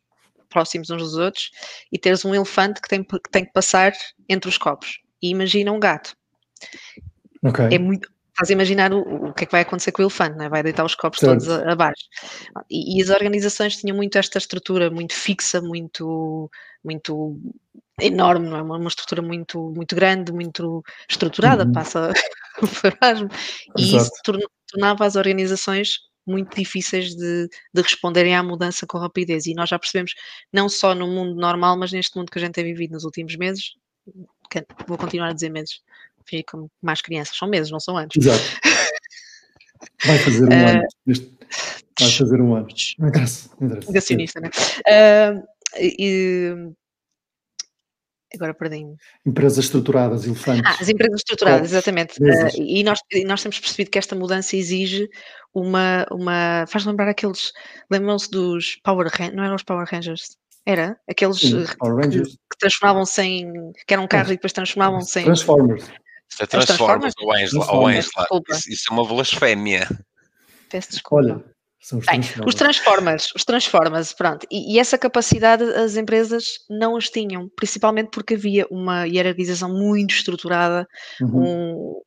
[0.48, 1.50] próximos uns dos outros
[1.92, 3.92] e teres um elefante que tem que, tem que passar
[4.28, 5.00] entre os copos.
[5.22, 6.16] E imagina um gato.
[7.42, 7.66] Okay.
[7.72, 8.08] É muito.
[8.30, 10.48] Estás a imaginar o, o que é que vai acontecer com o elefante, não é?
[10.48, 11.44] vai deitar os copos certo.
[11.44, 12.04] todos abaixo.
[12.70, 16.48] E, e, as organizações tinham muito esta estrutura muito fixa, muito,
[16.84, 17.36] muito
[18.00, 18.62] enorme, não é?
[18.62, 21.72] uma, uma estrutura muito, muito grande, muito estruturada, uhum.
[21.72, 22.12] passa
[22.62, 23.28] o farasmo.
[23.76, 24.04] E Exato.
[24.04, 25.98] isso tornava as organizações
[26.30, 29.46] muito difíceis de, de, responderem à mudança com rapidez.
[29.46, 30.14] E nós já percebemos,
[30.52, 33.36] não só no mundo normal, mas neste mundo que a gente tem vivido nos últimos
[33.36, 33.74] meses,
[34.86, 35.80] vou continuar a dizer meses,
[36.26, 38.14] ficam mais crianças, são meses, não são anos.
[38.16, 38.42] Exato.
[40.04, 41.38] Vai fazer um uh, ano.
[42.00, 42.68] Vai fazer um ano.
[42.98, 43.50] Não interessa.
[43.60, 44.50] Negacionista, né?
[44.86, 45.46] Uh,
[45.80, 46.54] e,
[48.34, 48.96] Agora perdi-me.
[49.24, 50.62] Empresas estruturadas, elefantes.
[50.66, 52.22] Ah, as empresas estruturadas, exatamente.
[52.22, 55.08] Uh, e, nós, e nós temos percebido que esta mudança exige
[55.54, 56.06] uma.
[56.10, 57.52] uma faz lembrar aqueles.
[57.90, 59.34] Lembram-se dos Power Rangers?
[59.34, 60.36] Não eram os Power Rangers?
[60.66, 60.98] Era?
[61.08, 61.74] Aqueles Sim, que,
[62.20, 63.72] que, transformavam-se em.
[63.86, 64.32] que eram um carro é.
[64.32, 65.24] e depois transformavam-se em.
[65.24, 65.90] Transformers.
[66.48, 67.88] Transformers, ou Angela.
[67.88, 68.26] Angela.
[68.50, 69.88] Isso, isso, é uma blasfémia.
[70.68, 71.24] Peço desculpa.
[71.24, 71.44] Olha,
[71.80, 72.48] são os, Bem, transformers.
[72.48, 73.32] os transformers.
[73.36, 74.46] Os transformers, pronto.
[74.50, 80.12] E, e, essa capacidade as empresas não as tinham, principalmente porque havia uma hierarquização muito
[80.14, 80.86] estruturada
[81.20, 81.42] uhum.
[81.42, 82.02] um,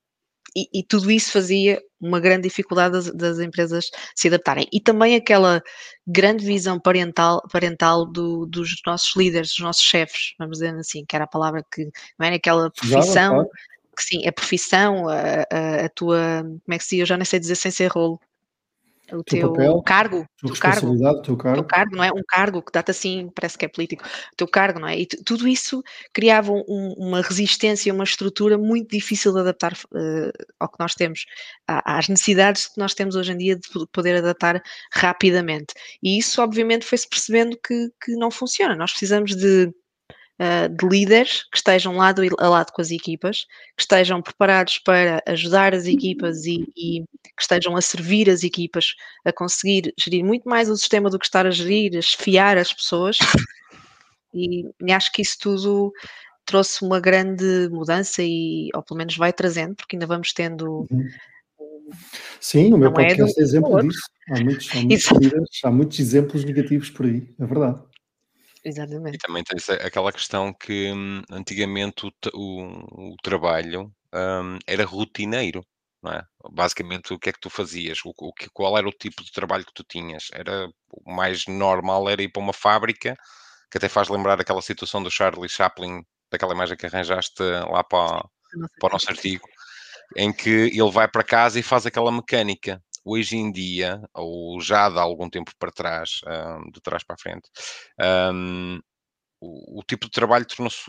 [0.55, 4.67] e, e, tudo isso fazia uma grande dificuldade das, das, empresas se adaptarem.
[4.73, 5.61] E também aquela
[6.05, 11.15] grande visão parental, parental do, dos nossos líderes, dos nossos chefes, vamos dizer assim, que
[11.15, 11.85] era a palavra que
[12.19, 13.47] não era aquela profissão,
[13.95, 17.15] que sim, a profissão, a, a, a, tua, como é que se diz, eu já
[17.15, 18.19] nem sei dizer sem ser rolo,
[19.11, 21.55] o teu, teu papel, cargo, tua cargo, teu cargo.
[21.55, 22.11] teu cargo, não é?
[22.11, 24.99] Um cargo que dá-te assim, parece que é político, o teu cargo, não é?
[24.99, 25.83] E tudo isso
[26.13, 31.25] criava um, uma resistência, uma estrutura muito difícil de adaptar uh, ao que nós temos,
[31.67, 34.61] às necessidades que nós temos hoje em dia de poder adaptar
[34.93, 35.73] rapidamente.
[36.01, 38.75] E isso, obviamente, foi-se percebendo que, que não funciona.
[38.75, 39.73] Nós precisamos de
[40.41, 43.45] uh, de líderes que estejam lado a lado com as equipas,
[43.77, 48.95] que estejam preparados para ajudar as equipas e, e, que estejam a servir as equipas
[49.23, 52.73] a conseguir gerir muito mais o sistema do que estar a gerir, a esfiar as
[52.73, 53.17] pessoas.
[54.33, 55.93] E, acho que isso tudo
[56.45, 60.87] trouxe uma grande mudança e, ou pelo menos vai trazendo, porque ainda vamos tendo.
[62.39, 63.99] Sim, o meu podcast é, é exemplo disso.
[64.29, 67.90] Há muitos, há, muitos há muitos exemplos negativos por aí, é verdade.
[68.63, 69.15] Exatamente.
[69.15, 75.65] E também tens aquela questão que hum, antigamente o, o, o trabalho hum, era rotineiro,
[76.01, 76.23] não é?
[76.51, 77.99] Basicamente, o que é que tu fazias?
[78.05, 80.27] O, o, qual era o tipo de trabalho que tu tinhas?
[80.33, 83.15] Era o mais normal era ir para uma fábrica,
[83.71, 88.23] que até faz lembrar aquela situação do Charlie Chaplin, daquela imagem que arranjaste lá para,
[88.79, 89.47] para o nosso artigo,
[90.15, 94.89] em que ele vai para casa e faz aquela mecânica hoje em dia, ou já
[94.89, 97.49] de algum tempo para trás, um, de trás para a frente,
[98.33, 98.79] um,
[99.39, 100.79] o, o, tipo de trabalho tornou-se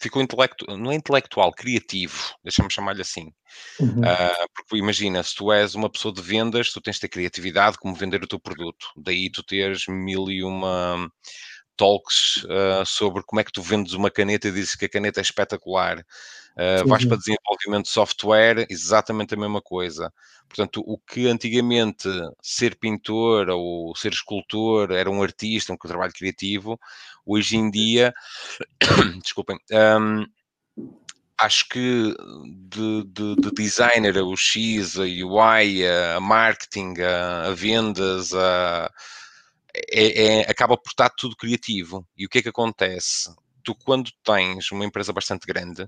[0.00, 3.30] ficou intelecto, não é intelectual, criativo, deixa-me chamar-lhe assim.
[3.78, 4.00] Uhum.
[4.00, 7.76] Uh, porque imagina, se tu és uma pessoa de vendas, tu tens de ter criatividade
[7.78, 8.86] como vender o teu produto.
[8.96, 11.06] Daí tu teres mil e uma
[11.80, 15.18] talks uh, sobre como é que tu vendes uma caneta e dizes que a caneta
[15.18, 16.04] é espetacular.
[16.50, 20.12] Uh, vais para desenvolvimento de software, exatamente a mesma coisa.
[20.46, 22.06] Portanto, o que antigamente
[22.42, 26.78] ser pintor ou ser escultor era um artista, um trabalho criativo,
[27.24, 28.12] hoje em dia,
[29.22, 30.26] desculpem, um,
[31.38, 32.14] acho que
[32.68, 38.92] de, de, de, designer, o X, a UI, a marketing, a, a vendas, a,
[39.74, 42.06] é, é, acaba por estar tudo criativo.
[42.16, 43.34] E o que é que acontece?
[43.62, 45.86] Tu, quando tens uma empresa bastante grande,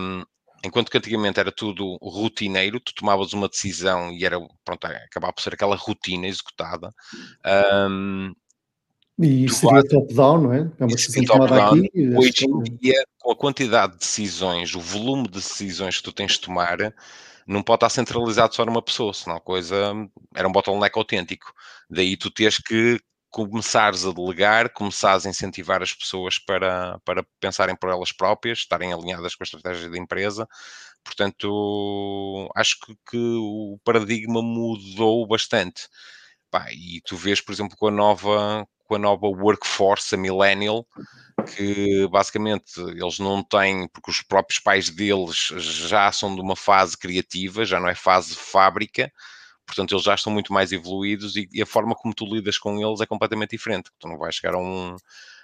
[0.00, 0.22] um,
[0.64, 5.42] enquanto que antigamente era tudo rotineiro, tu tomavas uma decisão e era, pronto, acabava por
[5.42, 6.92] ser aquela rotina executada.
[7.88, 8.32] Um,
[9.18, 10.58] E seria top-down, não é?
[10.78, 11.90] É uma decisão tomada aqui.
[12.16, 16.32] Hoje em dia, com a quantidade de decisões, o volume de decisões que tu tens
[16.32, 16.76] de tomar,
[17.46, 19.94] não pode estar centralizado só numa pessoa, senão a coisa
[20.34, 21.50] era um bottleneck autêntico.
[21.88, 27.76] Daí tu tens que começares a delegar, começares a incentivar as pessoas para, para pensarem
[27.76, 30.48] por elas próprias, estarem alinhadas com a estratégia da empresa.
[31.04, 35.88] Portanto, acho que, que o paradigma mudou bastante.
[36.50, 40.86] Pá, e tu vês, por exemplo, com a nova, com a nova workforce, a millennial,
[41.54, 46.96] que basicamente eles não têm, porque os próprios pais deles já são de uma fase
[46.96, 49.12] criativa, já não é fase fábrica,
[49.66, 52.78] portanto eles já estão muito mais evoluídos e, e a forma como tu lidas com
[52.78, 53.90] eles é completamente diferente.
[53.98, 54.96] Tu não vais chegar a um,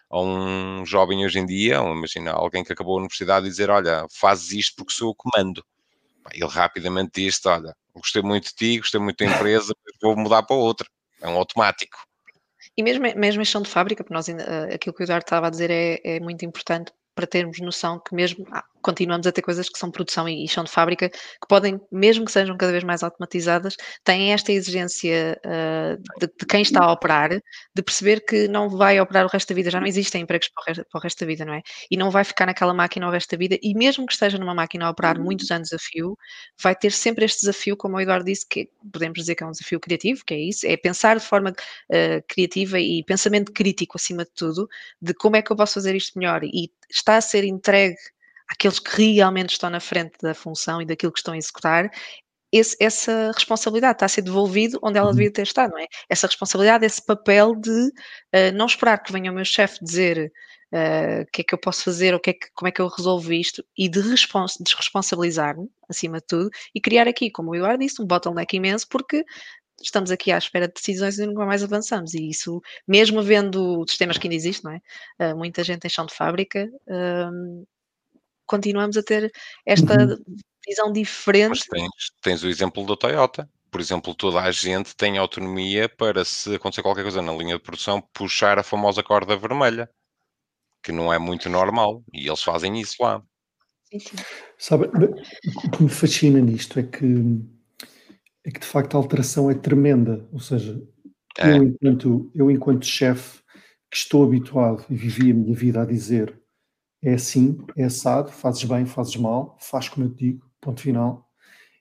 [0.08, 3.70] a um jovem hoje em dia, ou imagina alguém que acabou a universidade e dizer,
[3.70, 5.64] olha, fazes isto porque sou eu que mando.
[6.32, 10.56] Ele rapidamente diz olha, gostei muito de ti, gostei muito da empresa, vou mudar para
[10.56, 10.88] outra.
[11.20, 11.98] É um automático.
[12.76, 15.48] E mesmo, mesmo em chão de fábrica, porque nós, uh, aquilo que o Eduardo estava
[15.48, 19.42] a dizer é, é muito importante para termos noção que mesmo ah, continuamos a ter
[19.42, 22.72] coisas que são produção e, e chão de fábrica, que podem, mesmo que sejam cada
[22.72, 28.24] vez mais automatizadas, têm esta exigência uh, de, de, quem está a operar, de perceber
[28.24, 30.86] que não vai operar o resto da vida, já não existem empregos para o, resto,
[30.90, 31.62] para o resto da vida, não é?
[31.90, 34.54] E não vai ficar naquela máquina o resto da vida, e mesmo que esteja numa
[34.54, 36.16] máquina a operar muitos anos a fio,
[36.60, 39.52] vai ter sempre este desafio, como o Eduardo disse, que podemos dizer que é um
[39.52, 44.24] desafio criativo, que é isso, é pensar de forma uh, criativa e pensamento crítico acima
[44.24, 44.68] de tudo,
[45.00, 47.96] de como é que eu posso fazer isto melhor, e está a ser entregue
[48.48, 51.90] àqueles que realmente estão na frente da função e daquilo que estão a executar,
[52.52, 55.14] esse, essa responsabilidade está a ser devolvido onde ela uhum.
[55.14, 55.86] devia ter estado, não é?
[56.08, 60.30] Essa responsabilidade, esse papel de uh, não esperar que venha o meu chefe dizer
[60.72, 62.82] uh, o que é que eu posso fazer, o que é que, como é que
[62.82, 67.82] eu resolvo isto e de desresponsabilizar-me, acima de tudo, e criar aqui, como o Eduardo
[67.82, 69.24] disse, um bottleneck imenso, porque
[69.80, 72.12] estamos aqui à espera de decisões e nunca mais avançamos.
[72.12, 75.32] E isso, mesmo havendo sistemas que ainda existem, não é?
[75.32, 77.66] Uh, muita gente em chão de fábrica, uh,
[78.52, 79.32] continuamos a ter
[79.64, 80.36] esta uhum.
[80.68, 81.48] visão diferente.
[81.48, 83.48] Mas tens, tens o exemplo da Toyota.
[83.70, 87.62] Por exemplo, toda a gente tem autonomia para, se acontecer qualquer coisa na linha de
[87.62, 89.88] produção, puxar a famosa corda vermelha,
[90.82, 93.22] que não é muito normal, e eles fazem isso lá.
[93.84, 94.16] Sim, sim.
[94.58, 97.06] Sabe, o que me fascina nisto é que
[98.44, 100.28] é que de facto a alteração é tremenda.
[100.32, 100.82] Ou seja,
[101.38, 101.52] é.
[101.52, 103.40] eu, enquanto, eu, enquanto chefe,
[103.90, 106.41] que estou habituado e vivi a minha vida a dizer
[107.02, 111.28] é assim, é assado, fazes bem, fazes mal, faz como eu te digo, ponto final.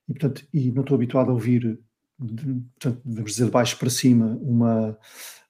[0.07, 1.79] E, portanto, e não estou habituado a ouvir,
[2.17, 4.97] portanto, vamos dizer, de baixo para cima, uma,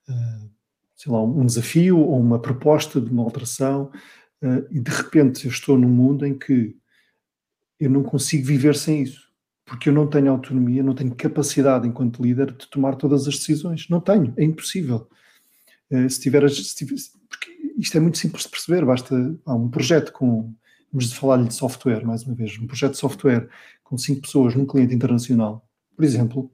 [0.10, 0.50] uh,
[0.96, 3.92] sei lá, um desafio ou uma proposta de uma alteração,
[4.44, 6.76] uh, e de repente eu estou num mundo em que
[7.80, 9.32] eu não consigo viver sem isso
[9.72, 13.88] porque eu não tenho autonomia, não tenho capacidade enquanto líder de tomar todas as decisões.
[13.88, 15.08] Não tenho, é impossível.
[15.90, 16.98] Uh, se tiver, se tiver,
[17.82, 20.54] isto é muito simples de perceber, basta há um projeto com,
[20.92, 23.50] vamos falar-lhe de software, mais uma vez, um projeto de software
[23.84, 26.52] com cinco pessoas num cliente internacional, por exemplo,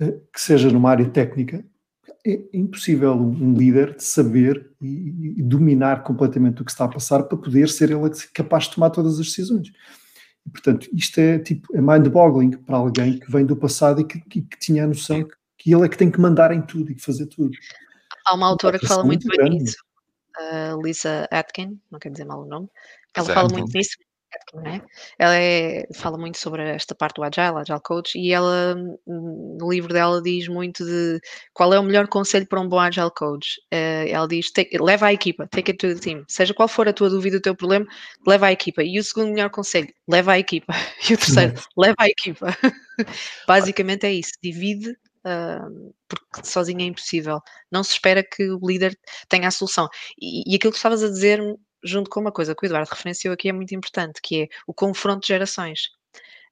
[0.00, 1.64] uh, que seja numa área técnica,
[2.26, 7.36] é impossível um líder saber e, e, dominar completamente o que está a passar para
[7.36, 9.68] poder ser ele capaz de tomar todas as decisões.
[10.46, 14.20] E, portanto, isto é tipo é mind-boggling para alguém que vem do passado e que,
[14.20, 16.90] que, que tinha a noção que, que, ele é que tem que mandar em tudo
[16.90, 17.52] e que fazer tudo.
[18.26, 19.76] Há uma autora que fala muito bem nisso,
[20.38, 22.68] uh, Lisa Atkin, não quero dizer mal o nome,
[23.14, 23.96] ela fala muito nisso,
[24.64, 24.80] é?
[25.18, 28.74] Ela é, fala muito sobre esta parte do Agile, Agile Coach, e ela,
[29.06, 31.20] no livro dela, diz muito de
[31.52, 33.60] qual é o melhor conselho para um bom Agile Coach.
[33.72, 36.24] Uh, ela diz: take, leva a equipa, take it to the team.
[36.28, 37.86] Seja qual for a tua dúvida, o teu problema,
[38.26, 38.82] leva a equipa.
[38.82, 40.72] E o segundo melhor conselho, leva a equipa.
[41.10, 42.46] E o terceiro, leva a equipa.
[43.46, 47.40] Basicamente é isso: divide Uh, porque sozinho é impossível.
[47.70, 49.88] Não se espera que o líder tenha a solução.
[50.20, 51.40] E, e aquilo que estavas a dizer
[51.84, 54.72] junto com uma coisa que o Eduardo referenciou aqui é muito importante, que é o
[54.72, 55.88] confronto de gerações.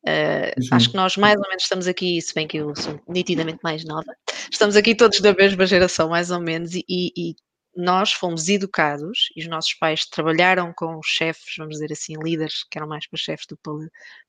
[0.07, 3.61] Uh, acho que nós mais ou menos estamos aqui, se bem que eu sou nitidamente
[3.63, 4.13] mais nova,
[4.51, 7.37] estamos aqui todos da mesma geração, mais ou menos, e, e
[7.77, 12.79] nós fomos educados e os nossos pais trabalharam com chefes, vamos dizer assim, líderes, que
[12.79, 13.63] eram mais para chefes do que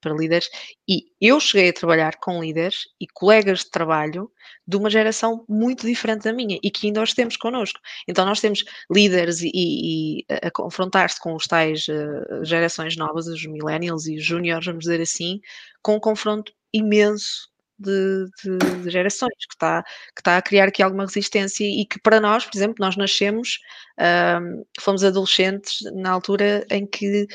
[0.02, 0.50] para líderes,
[0.88, 4.32] e eu cheguei a trabalhar com líderes e colegas de trabalho
[4.68, 7.80] de uma geração muito diferente da minha e que ainda os temos connosco.
[8.08, 13.46] Então nós temos líderes e, e a confrontar-se com os tais uh, gerações novas, os
[13.46, 15.40] millennials e os juniors, vamos dizer assim,
[15.82, 20.82] com um confronto imenso de, de, de, gerações, que está, que está a criar aqui
[20.82, 23.60] alguma resistência e que para nós, por exemplo, nós nascemos,
[24.00, 27.28] um, fomos adolescentes na altura em que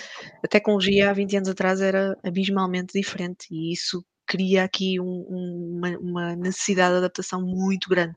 [0.44, 5.98] a tecnologia há 20 anos atrás era abismalmente diferente e isso cria aqui um, uma,
[5.98, 8.16] uma necessidade de adaptação muito grande.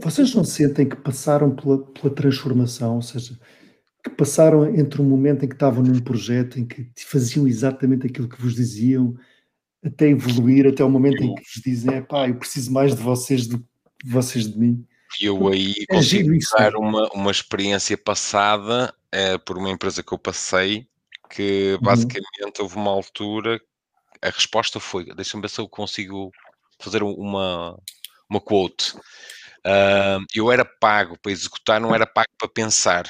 [0.00, 3.38] Vocês não sentem que passaram pela, pela transformação, ou seja,
[4.04, 8.28] que passaram entre um momento em que estavam num projeto em que faziam exatamente aquilo
[8.28, 9.16] que vos diziam,
[9.84, 13.46] até evoluir, até o momento em que vos dizem, pá, eu preciso mais de vocês
[13.46, 14.86] do que vocês de mim.
[15.20, 20.12] E eu aí é consigo dar uma, uma experiência passada é, por uma empresa que
[20.12, 20.86] eu passei,
[21.30, 21.80] que uhum.
[21.80, 22.64] basicamente uhum.
[22.64, 23.60] houve uma altura,
[24.20, 26.30] a resposta foi, deixa-me ver se eu consigo
[26.78, 27.78] fazer uma,
[28.28, 28.96] uma quote.
[29.66, 33.04] Uh, eu era pago para executar, não era pago para pensar.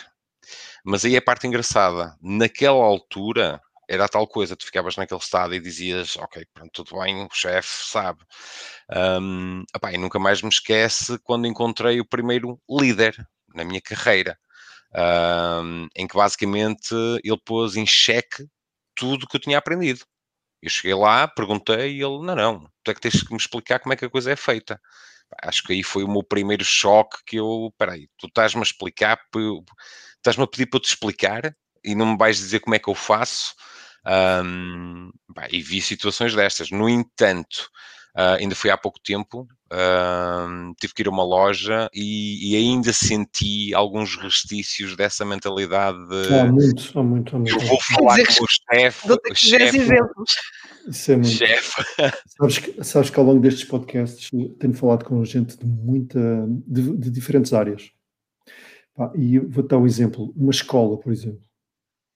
[0.84, 2.16] Mas aí é a parte engraçada.
[2.22, 7.24] Naquela altura, era tal coisa, tu ficavas naquele estado e dizias, ok, pronto, tudo bem,
[7.24, 8.20] o chefe sabe.
[9.20, 13.16] Um, opá, e nunca mais me esquece quando encontrei o primeiro líder
[13.54, 14.38] na minha carreira,
[15.64, 18.46] um, em que basicamente ele pôs em xeque
[18.94, 20.04] tudo que eu tinha aprendido.
[20.62, 23.78] Eu cheguei lá, perguntei e ele, não, não, tu é que tens que me explicar
[23.80, 24.80] como é que a coisa é feita.
[25.42, 29.18] Acho que aí foi o meu primeiro choque que eu, peraí, tu estás-me a explicar,
[30.16, 32.88] estás-me a pedir para eu te explicar e não me vais dizer como é que
[32.88, 33.54] eu faço.
[34.06, 35.10] Um,
[35.50, 36.70] e vi situações destas.
[36.70, 37.68] No entanto,
[38.16, 42.56] uh, ainda fui há pouco tempo, uh, tive que ir a uma loja e, e,
[42.56, 47.54] ainda senti alguns restícios dessa mentalidade de há muito, há muito, há muito.
[47.54, 49.08] eu vou falar com o chefe.
[49.50, 50.34] Ver exemplos.
[50.88, 51.30] Isso é muito.
[51.30, 51.82] Chefe.
[52.38, 56.18] Sabes que, sabes que ao longo destes podcasts tenho falado com gente de muita
[56.66, 57.90] de, de diferentes áreas.
[59.14, 60.32] e vou dar um exemplo.
[60.36, 61.47] Uma escola, por exemplo.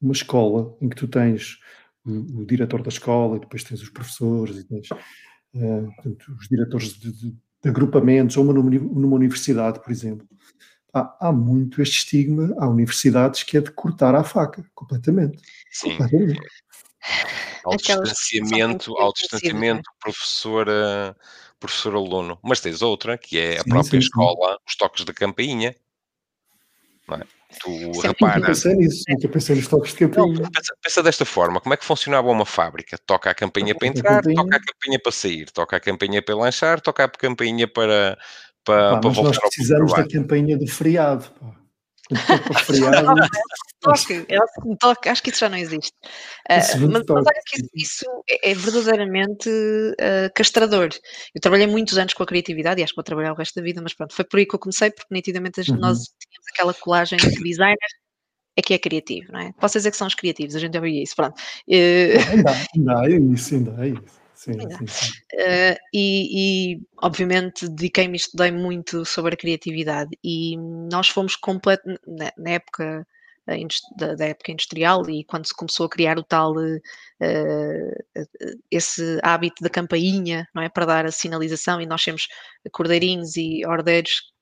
[0.02, 1.58] Uma escola em que tu tens
[2.04, 6.48] o, o diretor da escola, e depois tens os professores, e tens uh, portanto, os
[6.48, 10.26] diretores de, de, de, agrupamentos, ou uma, numa universidade, por exemplo.
[10.92, 15.40] Há, há, muito este estigma, há universidades que é de cortar à faca, completamente.
[15.70, 15.96] Sim.
[15.96, 16.40] Completamente.
[17.64, 20.66] Ao distanciamento, ao distanciamento professor,
[21.62, 22.38] professor aluno.
[22.42, 24.58] Mas tens outra, que é a sim, própria sim, escola, sim.
[24.66, 25.74] os toques da campainha.
[27.10, 27.20] É?
[27.60, 28.34] Tu Sempre repara.
[28.36, 29.04] Nunca pensei nisso,
[29.50, 30.40] nos toques de campainha.
[30.40, 32.96] Não, pensa, pensa, desta forma: como é que funcionava uma fábrica?
[32.98, 36.34] Toca a campainha para entrar, a toca a campainha para sair, toca a campainha para
[36.34, 38.16] lanchar, toca a campainha para,
[38.64, 41.30] para, pá, para voltar nós precisamos da campainha do feriado.
[41.38, 41.61] Pá.
[42.64, 43.14] Feriado.
[43.80, 45.92] toque, é um toque, acho que isso já não existe.
[46.50, 50.90] Uh, mas, mas olha que isso, é, é, verdadeiramente uh, castrador.
[51.34, 53.62] Eu trabalhei muitos anos com a criatividade e acho que vou trabalhar o resto da
[53.62, 55.76] vida, mas pronto, foi por aí que eu comecei, porque nitidamente uhum.
[55.78, 57.76] nós tínhamos aquela colagem de designer
[58.56, 59.52] é que é criativo, não é?
[59.58, 61.40] Posso dizer que são os criativos, a gente já viu isso, pronto.
[61.68, 62.30] Uh...
[62.30, 64.21] Ainda, ainda é isso, ainda é isso.
[64.42, 65.12] Sim, sim, sim.
[65.34, 70.56] Uh, e, e, obviamente dediquei-me, estudei muito sobre a criatividade e
[70.90, 73.06] nós fomos completo na, na época
[73.96, 76.82] da, da, época industrial e quando se começou a criar o tal uh,
[78.68, 82.26] esse hábito da campainha, não é, para dar a sinalização e nós temos
[82.72, 84.32] cordeirinhos e ordeiros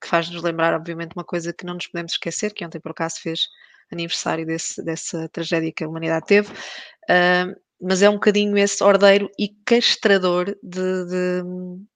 [0.00, 3.16] que faz-nos lembrar, obviamente, uma coisa que não nos podemos esquecer, que ontem por acaso
[3.20, 3.48] fez
[3.92, 9.30] aniversário desse, dessa tragédia que a humanidade teve, uh, mas é um bocadinho esse ordeiro
[9.38, 11.42] e castrador de, de,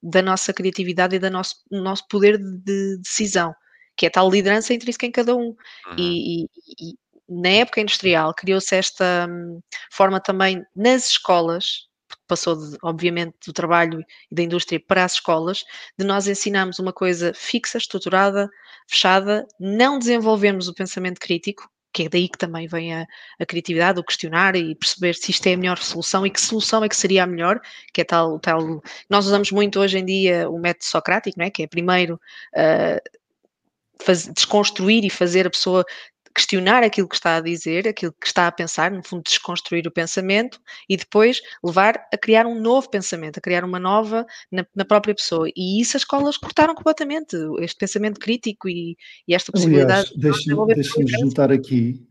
[0.02, 3.54] da nossa criatividade e do nosso, nosso poder de decisão
[3.98, 5.48] que é tal liderança intrínseca em cada um.
[5.48, 5.96] Uhum.
[5.98, 6.48] E, e,
[6.80, 6.94] e,
[7.28, 9.60] na época industrial criou-se esta hum,
[9.92, 11.88] forma também nas escolas,
[12.26, 15.64] passou de, obviamente do trabalho e da indústria para as escolas,
[15.98, 18.48] de nós ensinarmos uma coisa fixa, estruturada,
[18.88, 23.06] fechada, não desenvolvermos o pensamento crítico, que é daí que também vem a,
[23.40, 26.84] a, criatividade, o questionar e perceber se isto é a melhor solução e que solução
[26.84, 27.60] é que seria a melhor,
[27.92, 28.80] que é tal, tal
[29.10, 31.50] nós usamos muito hoje em dia o método socrático, não é?
[31.50, 32.14] que é primeiro
[32.54, 33.18] uh,
[34.00, 35.84] faz, desconstruir e fazer a pessoa
[36.38, 39.90] questionar aquilo que está a dizer, aquilo que está a pensar, no fundo, desconstruir o
[39.90, 44.84] pensamento e depois levar a criar um novo pensamento, a criar uma nova na, na
[44.84, 45.48] própria pessoa.
[45.56, 48.96] E isso as escolas cortaram completamente, este pensamento crítico e,
[49.26, 50.12] e esta possibilidade.
[50.16, 52.06] Aliás, deixa-me deixa juntar aqui.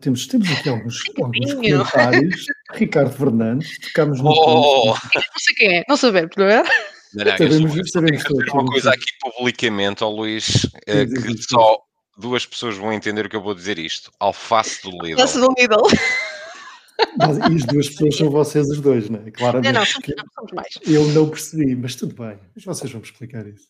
[0.00, 2.44] Temos, temos aqui alguns, alguns comentários.
[2.72, 4.30] Ricardo Fernandes, tocamos no.
[4.30, 4.86] Oh!
[4.86, 6.62] Não sei quem é, não sabemos, não é?
[7.14, 11.78] Não, não, sabemos, eu sabemos dizer uma coisa aqui publicamente ao Luís, é, que só
[12.16, 14.10] duas pessoas vão entender o que eu vou dizer isto.
[14.18, 15.20] Alface do Lidl.
[15.20, 15.82] Alface do Lidl.
[17.18, 19.30] Mas, e as duas pessoas são vocês os dois, não é?
[19.30, 19.72] Claramente.
[19.72, 20.78] Não, não, somos, não, somos mais.
[20.86, 22.38] Eu não percebi, mas tudo bem.
[22.54, 23.68] Mas vocês vão me explicar isso.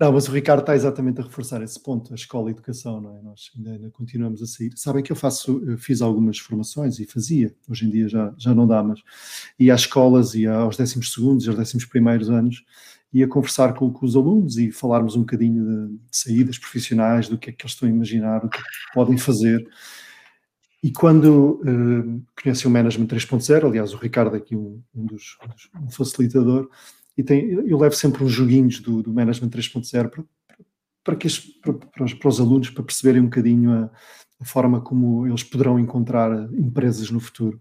[0.00, 3.00] Não, mas o Ricardo está exatamente a reforçar esse ponto, a escola e a educação,
[3.00, 3.22] não é?
[3.22, 4.72] Nós ainda, ainda, continuamos a sair.
[4.76, 8.54] Sabem que eu faço, eu fiz algumas formações e fazia, hoje em dia já, já
[8.54, 9.00] não dá, mas
[9.58, 12.64] ia às escolas, ia aos décimos segundos e aos décimos primeiros anos,
[13.14, 17.38] ia conversar com, com, os alunos e falarmos um bocadinho de, de saídas profissionais, do
[17.38, 19.64] que é que eles estão a imaginar, o que, é que podem fazer.
[20.82, 25.38] E quando uh, conheci o Management 3.0, aliás, o Ricardo aqui, um, um, dos,
[25.80, 26.68] um, facilitador,
[27.16, 30.24] e tem, eu levo sempre uns joguinhos do, do Management 3.0 para,
[31.04, 31.28] para, que
[31.62, 33.90] para, para, os, para, os, alunos, para perceberem um bocadinho a,
[34.40, 37.60] a, forma como eles poderão encontrar empresas no futuro.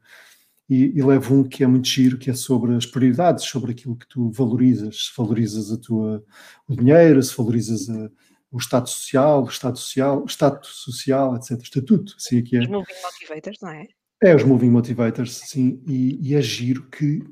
[0.70, 3.98] E, e, levo um que é muito giro, que é sobre as prioridades, sobre aquilo
[3.98, 6.24] que tu valorizas, se valorizas a tua,
[6.68, 8.10] o dinheiro, se valorizas a,
[8.54, 11.60] o estado social, o estado social, o status social, etc.
[11.60, 12.60] Estatuto, assim aqui é.
[12.62, 13.88] Os moving motivators, não é?
[14.24, 17.24] É, os moving motivators, sim, e, e é giro que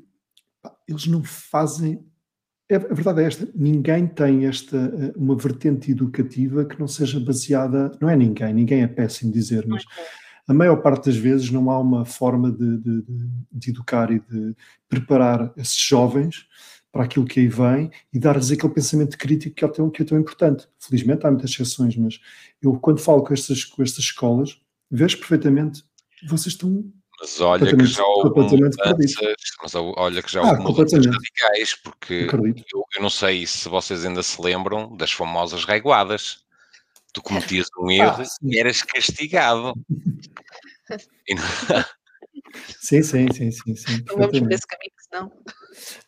[0.60, 2.04] pá, eles não fazem.
[2.68, 7.20] É, a verdade é esta: ninguém tem esta eh, uma vertente educativa que não seja
[7.20, 7.96] baseada.
[8.00, 9.84] Não é ninguém, ninguém é péssimo dizer, mas
[10.48, 13.04] a maior parte das vezes não há uma forma de, de,
[13.52, 14.56] de educar e de
[14.88, 16.46] preparar esses jovens
[16.90, 20.04] para aquilo que aí vem e dar-lhes aquele pensamento crítico que é, tão, que é
[20.04, 20.68] tão importante.
[20.78, 22.20] Felizmente há muitas exceções, mas
[22.60, 25.82] eu quando falo com estas, com estas escolas, vejo perfeitamente,
[26.28, 26.84] vocês estão
[27.22, 29.14] mas olha que já houve mudanças,
[29.62, 32.28] mas olha que já houve ah, mudanças radicais, porque
[32.74, 36.41] eu, eu, não sei se vocês ainda se lembram das famosas reguadas.
[37.12, 39.74] Tu cometias um ah, erro ah, e eras castigado.
[41.28, 41.42] e não...
[42.80, 43.76] Sim, sim, sim, sim.
[43.76, 45.32] sim não vamos por esse caminho, senão.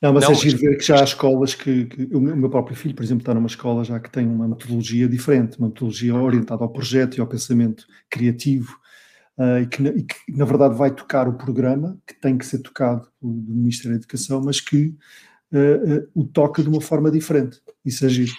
[0.00, 2.50] Não, mas é não, é giro ver que já há escolas que, que, O meu
[2.50, 6.14] próprio filho, por exemplo, está numa escola já que tem uma metodologia diferente, uma metodologia
[6.14, 8.76] orientada ao projeto e ao pensamento criativo,
[9.38, 12.58] uh, e, que, e, que, na verdade vai tocar o programa, que tem que ser
[12.58, 14.94] tocado do Ministério da Educação, mas que
[15.52, 17.60] uh, uh, o toca de uma forma diferente.
[17.84, 18.32] Isso é giro.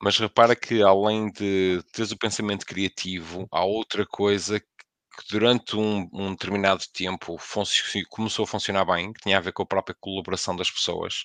[0.00, 4.66] Mas repara que além de teres o pensamento criativo, há outra coisa que
[5.30, 7.36] durante um, um determinado tempo
[8.08, 11.24] começou a funcionar bem, que tinha a ver com a própria colaboração das pessoas.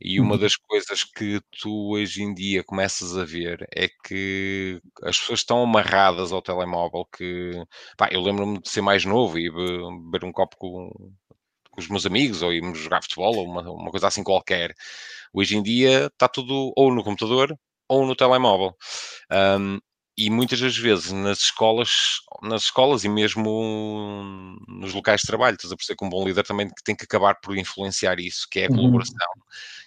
[0.00, 0.40] E uma uhum.
[0.40, 5.62] das coisas que tu hoje em dia começas a ver é que as pessoas estão
[5.62, 7.52] amarradas ao telemóvel que
[7.96, 10.90] pá, eu lembro-me de ser mais novo e beber um copo com,
[11.70, 14.74] com os meus amigos ou irmos jogar futebol ou uma, uma coisa assim qualquer.
[15.32, 17.56] Hoje em dia está tudo ou no computador
[17.92, 18.74] ou no telemóvel.
[19.30, 19.78] Um,
[20.16, 25.72] e muitas das vezes nas escolas, nas escolas e mesmo nos locais de trabalho, estás
[25.72, 28.66] a perceber que um bom líder também tem que acabar por influenciar isso, que é
[28.66, 28.76] a uhum.
[28.76, 29.16] colaboração.
[29.36, 29.42] Uhum.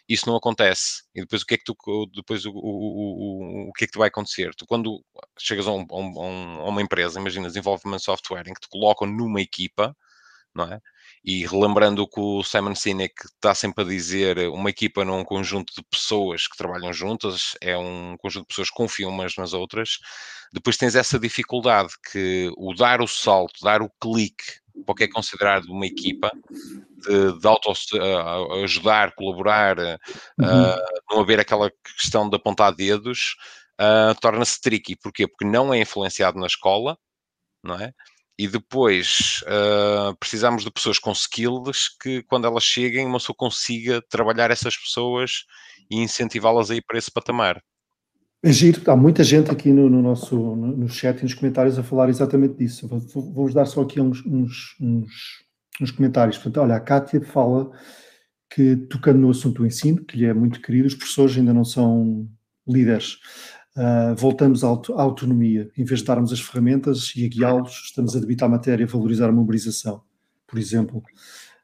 [0.10, 1.04] Isso não acontece.
[1.14, 1.76] E depois o que é que tu,
[2.14, 4.54] depois o, o, o, o que é que tu vai acontecer?
[4.56, 5.04] Tu quando
[5.38, 8.70] chegas a, um, a, um, a uma empresa, imagina desenvolvimento de software, em que te
[8.70, 9.96] colocam numa equipa,
[10.56, 10.82] não é?
[11.26, 15.22] E relembrando o que o Simon Sinek está sempre a dizer, uma equipa não é
[15.22, 19.36] um conjunto de pessoas que trabalham juntas, é um conjunto de pessoas que confiam umas
[19.36, 19.98] nas outras.
[20.54, 25.06] Depois tens essa dificuldade que o dar o salto, dar o clique para o que
[25.06, 30.46] é considerado uma equipa, de, de auto uh, ajudar, colaborar, uhum.
[30.46, 33.36] uh, não haver aquela questão de apontar dedos,
[33.80, 34.96] uh, torna-se tricky.
[34.96, 35.28] Porquê?
[35.28, 36.98] Porque não é influenciado na escola,
[37.64, 37.94] não é?
[38.38, 44.02] E depois uh, precisamos de pessoas com skills que, quando elas cheguem, uma pessoa consiga
[44.10, 45.46] trabalhar essas pessoas
[45.90, 47.62] e incentivá-las a ir para esse patamar.
[48.44, 51.84] É giro, há muita gente aqui no, no nosso no, chat e nos comentários a
[51.84, 52.88] falar exatamente disso.
[52.88, 55.12] Vou-vos vou dar só aqui uns, uns, uns,
[55.82, 56.38] uns, comentários.
[56.38, 57.72] Portanto, olha, a Kátia fala
[58.54, 61.66] que, tocando no assunto do ensino, que lhe é muito querido, os professores ainda não
[61.66, 62.30] são
[62.68, 63.18] líderes.
[63.78, 65.70] Uh, voltamos à, à, autonomia.
[65.78, 68.90] Em vez de darmos as ferramentas e a guiá-los, estamos a debitar a matéria, a
[68.90, 70.02] valorizar a mobilização,
[70.48, 71.04] por exemplo.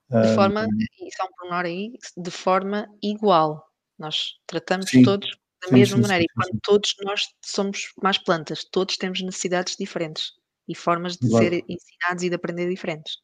[0.10, 0.68] De forma,
[1.00, 3.66] e só um pormenor aí, de forma igual.
[3.98, 5.30] Nós tratamos sim, todos
[5.66, 6.24] da mesma maneira.
[6.24, 10.34] e quando todos nós somos mais plantas, todos temos necessidades diferentes
[10.68, 11.46] e formas de claro.
[11.46, 13.20] ser ensinados e de aprender diferentes.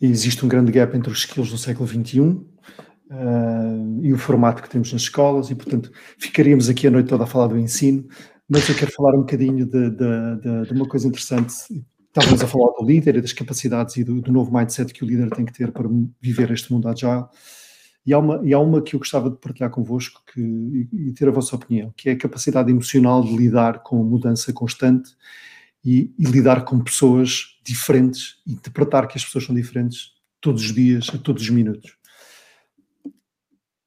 [0.00, 2.44] Existe um grande gap entre os skills do século XXI
[3.10, 7.24] uh, e o formato que temos nas escolas, e portanto ficaríamos aqui a noite toda
[7.24, 8.06] a falar do ensino,
[8.48, 11.54] mas eu quero falar um bocadinho de, de, de, de uma coisa interessante.
[12.08, 15.06] Estávamos a falar do líder e das capacidades e do, do, novo mindset que o
[15.06, 15.88] líder tem que ter para
[16.20, 17.24] viver este mundo agile.
[18.06, 21.12] E há uma, e há uma que eu gostava de partilhar convosco que, e, e
[21.12, 25.10] ter a vossa opinião, que é a capacidade emocional de lidar com mudança constante
[25.82, 31.10] e, e, lidar com pessoas diferentes, interpretar que as pessoas são diferentes todos os dias,
[31.12, 31.96] a todos os minutos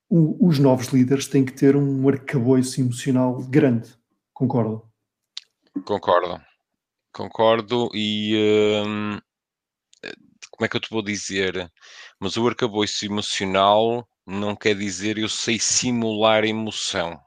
[0.09, 3.95] o, os novos líderes têm que ter um arcabouço emocional grande.
[4.33, 4.87] Concordo?
[5.85, 6.41] Concordo.
[7.11, 9.19] Concordo e hum,
[10.51, 11.71] como é que eu te vou dizer?
[12.19, 17.19] Mas o arcabouço emocional não quer dizer eu sei simular emoção.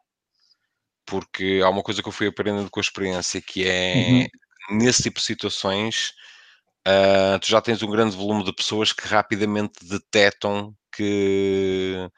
[1.07, 4.29] Porque há uma coisa que eu fui aprendendo com a experiência que é
[4.71, 4.79] uhum.
[4.79, 6.13] nesse tipo de situações
[6.87, 12.09] uh, tu já tens um grande volume de pessoas que rapidamente detectam que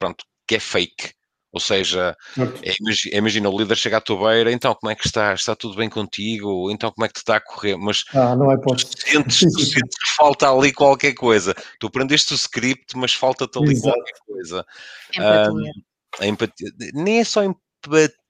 [0.00, 1.12] pronto, que é fake.
[1.52, 2.16] Ou seja,
[2.62, 5.40] é, imagina, o líder chega à tua beira, então como é que estás?
[5.40, 6.70] Está tudo bem contigo?
[6.70, 7.76] Então como é que te está a correr?
[7.76, 11.52] Mas ah, não é tu sentes, tu sentes que falta ali qualquer coisa.
[11.80, 13.96] Tu aprendeste o script, mas falta-te ali Exato.
[13.96, 14.66] qualquer coisa.
[15.12, 15.50] Empatia.
[15.50, 15.72] Um,
[16.20, 16.68] a empatia.
[16.94, 17.58] Nem é só empatia.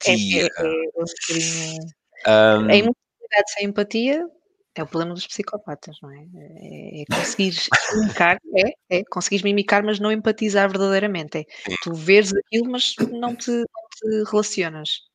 [0.07, 0.71] É, é,
[2.27, 4.27] é, um, a emotividade sem empatia
[4.75, 6.27] é o problema dos psicopatas, não é?
[6.35, 11.39] É, é conseguires mimicar, é, é conseguires mimicar, mas não empatizar verdadeiramente.
[11.39, 11.45] É
[11.83, 15.11] tu veres aquilo, mas não te, não te relacionas.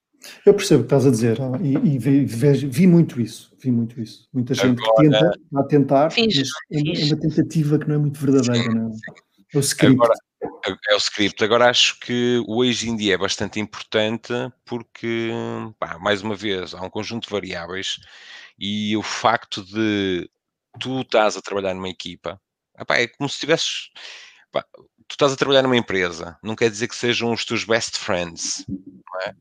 [0.46, 3.56] Eu percebo o que estás a dizer ah, e, e vi, vi, vi, muito isso,
[3.60, 4.28] vi muito isso.
[4.34, 7.02] Muita gente Agora, que tenta a tentar, finge, mas finge.
[7.04, 8.92] é uma tentativa que não é muito verdadeira, não é?
[9.54, 9.96] É o script.
[9.96, 10.16] Agora,
[10.90, 11.44] é o script.
[11.44, 14.34] Agora acho que hoje em dia é bastante importante
[14.66, 15.30] porque,
[15.80, 18.00] pá, mais uma vez, há um conjunto de variáveis
[18.58, 20.30] e o facto de
[20.80, 22.40] tu estás a trabalhar numa equipa,
[22.78, 23.90] epá, é como se tivesses.
[24.50, 24.66] Epá,
[25.08, 28.66] tu estás a trabalhar numa empresa, não quer dizer que sejam os teus best friends,
[29.24, 29.36] é?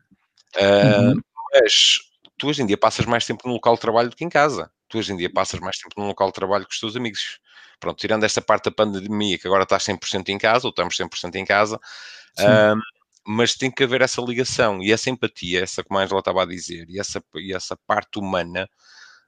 [0.56, 1.20] Uh, uhum.
[1.52, 1.98] Mas
[2.38, 4.70] tu hoje em dia passas mais tempo no local de trabalho do que em casa.
[4.88, 7.40] Tu hoje em dia passas mais tempo no local de trabalho com os teus amigos.
[7.80, 11.34] Pronto, tirando esta parte da pandemia, que agora estás 100% em casa, ou estamos 100%
[11.36, 12.80] em casa, uh,
[13.26, 16.46] mas tem que haver essa ligação e essa empatia, essa como a Angela estava a
[16.46, 18.68] dizer, e essa, e essa parte humana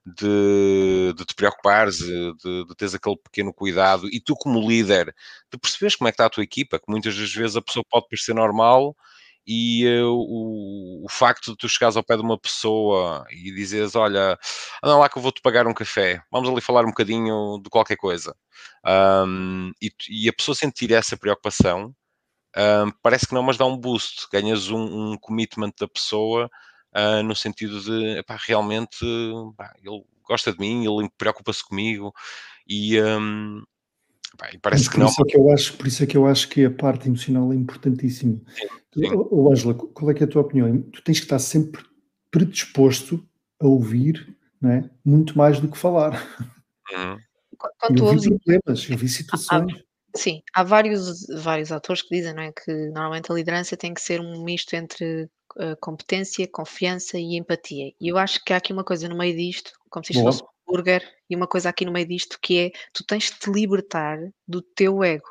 [0.06, 5.12] de, de te preocupares, de, de teres aquele pequeno cuidado e tu, como líder,
[5.52, 7.84] de perceberes como é que está a tua equipa, que muitas das vezes a pessoa
[7.90, 8.96] pode parecer normal
[9.46, 13.94] e uh, o, o, facto de tu chegares ao pé de uma pessoa e dizeres,
[13.94, 14.38] olha,
[14.82, 17.96] anda lá que eu vou-te pagar um café, vamos ali falar um bocadinho de qualquer
[17.96, 18.34] coisa.
[18.84, 21.94] Um, e, e, a pessoa sentir essa preocupação,
[22.56, 26.50] um, parece que não, mas dá um boost, ganhas um, um commitment da pessoa
[26.96, 29.04] uh, no sentido de epá, realmente
[29.52, 32.12] epá, ele gosta de mim, ele preocupa-se comigo
[32.66, 33.62] e, um,
[34.34, 35.06] epá, e parece que não.
[35.06, 37.52] Isso é que eu acho, por isso é que eu acho que a parte emocional
[37.52, 38.40] é importantíssima.
[38.94, 39.06] Sim,
[39.50, 40.82] Ângela, qual é, é a tua opinião?
[40.82, 41.84] Tu tens que estar sempre
[42.30, 43.26] predisposto
[43.60, 44.90] a ouvir não é?
[45.04, 46.12] muito mais do que falar.
[46.92, 47.18] Uhum.
[47.78, 49.82] Quando eu vi problemas, eu vi situações.
[50.14, 54.00] Sim, há vários, vários autores que dizem não é, que normalmente a liderança tem que
[54.00, 55.28] ser um misto entre
[55.80, 57.92] competência, confiança e empatia.
[58.00, 60.32] E eu acho que há aqui uma coisa no meio disto, como se isto Boa.
[60.32, 63.38] fosse um burger, e uma coisa aqui no meio disto que é tu tens de
[63.38, 65.28] te libertar do teu ego.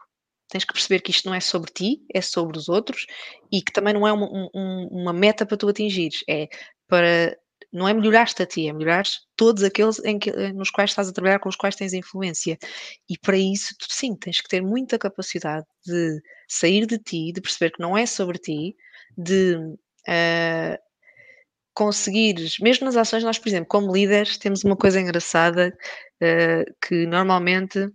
[0.49, 3.05] Tens que perceber que isto não é sobre ti, é sobre os outros
[3.51, 6.47] e que também não é uma, um, uma meta para tu atingires, é
[6.87, 7.35] para
[7.75, 9.03] não é melhorar-te a ti, é melhorar
[9.35, 12.57] todos aqueles que, eh, nos quais estás a trabalhar, com os quais tens influência.
[13.09, 17.41] E para isso, tu sim, tens que ter muita capacidade de sair de ti, de
[17.41, 18.77] perceber que não é sobre ti,
[19.17, 19.57] de
[20.07, 20.77] uh,
[21.73, 25.75] conseguires, mesmo nas ações, nós, por exemplo, como líderes, temos uma coisa engraçada
[26.21, 27.91] uh, que normalmente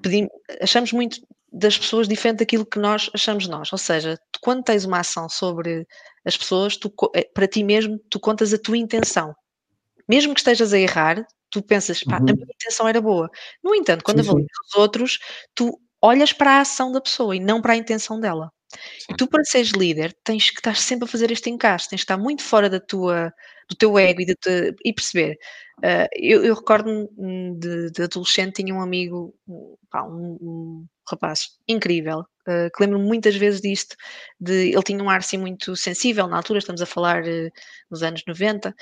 [0.00, 1.20] pedimos, achamos muito
[1.52, 3.70] das pessoas diferente daquilo que nós achamos nós.
[3.72, 5.86] Ou seja, tu, quando tens uma ação sobre
[6.24, 9.34] as pessoas, tu, eh, para ti mesmo, tu contas a tua intenção.
[10.08, 12.30] Mesmo que estejas a errar, tu pensas, pá, uhum.
[12.30, 13.30] a minha intenção era boa.
[13.62, 15.18] No entanto, quando avalias os outros,
[15.54, 18.50] tu olhas para a ação da pessoa e não para a intenção dela.
[19.10, 22.04] E tu, para seres líder, tens que estar sempre a fazer este encaixe, tens que
[22.04, 23.32] estar muito fora da tua,
[23.68, 25.38] do teu ego e, te, e perceber.
[25.78, 27.08] Uh, eu, eu recordo-me
[27.58, 29.34] de, de, adolescente, tinha um amigo,
[29.90, 33.96] pá, um, um, rapaz incrível, uh, que lembro-me muitas vezes disto,
[34.40, 37.50] de, ele tinha um ar assim muito sensível, na altura estamos a falar uh,
[37.90, 38.74] nos anos 90,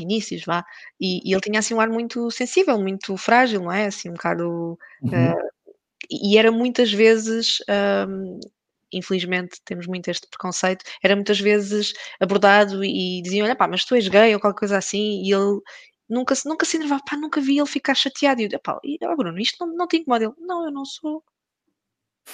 [0.00, 0.64] inícios, vá,
[1.00, 3.86] e, e, ele tinha assim um ar muito sensível, muito frágil, não é?
[3.86, 4.78] Assim, um bocado...
[5.02, 5.34] Uhum
[6.10, 7.58] e era muitas vezes,
[8.08, 8.40] um,
[8.92, 13.94] infelizmente temos muito este preconceito, era muitas vezes abordado e diziam, olha pá, mas tu
[13.94, 15.60] és gay ou qualquer coisa assim, e ele
[16.08, 19.38] nunca, nunca se enervava, pá, nunca vi ele ficar chateado, e eu, pá, oh, Bruno,
[19.38, 21.24] isto não, não te incomoda, ele, não, eu não sou,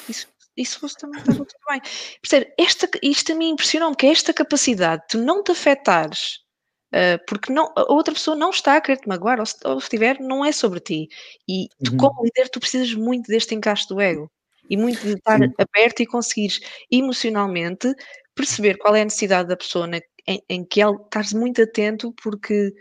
[0.08, 1.80] isso, isso fosse também está tudo bem.
[2.20, 6.40] Percebe, esta, isto a mim impressionou-me, que é esta capacidade de não te afetares
[6.88, 9.80] Uh, porque não, a outra pessoa não está a querer te magoar, ou se, ou
[9.80, 11.08] se tiver, não é sobre ti.
[11.46, 11.96] E tu, uhum.
[11.98, 14.30] como líder, tu precisas muito deste encaixe do ego
[14.70, 15.52] e muito de estar Sim.
[15.58, 16.60] aberto e conseguires
[16.90, 17.94] emocionalmente
[18.34, 22.14] perceber qual é a necessidade da pessoa na, em, em, que ela estás muito atento,
[22.22, 22.72] porque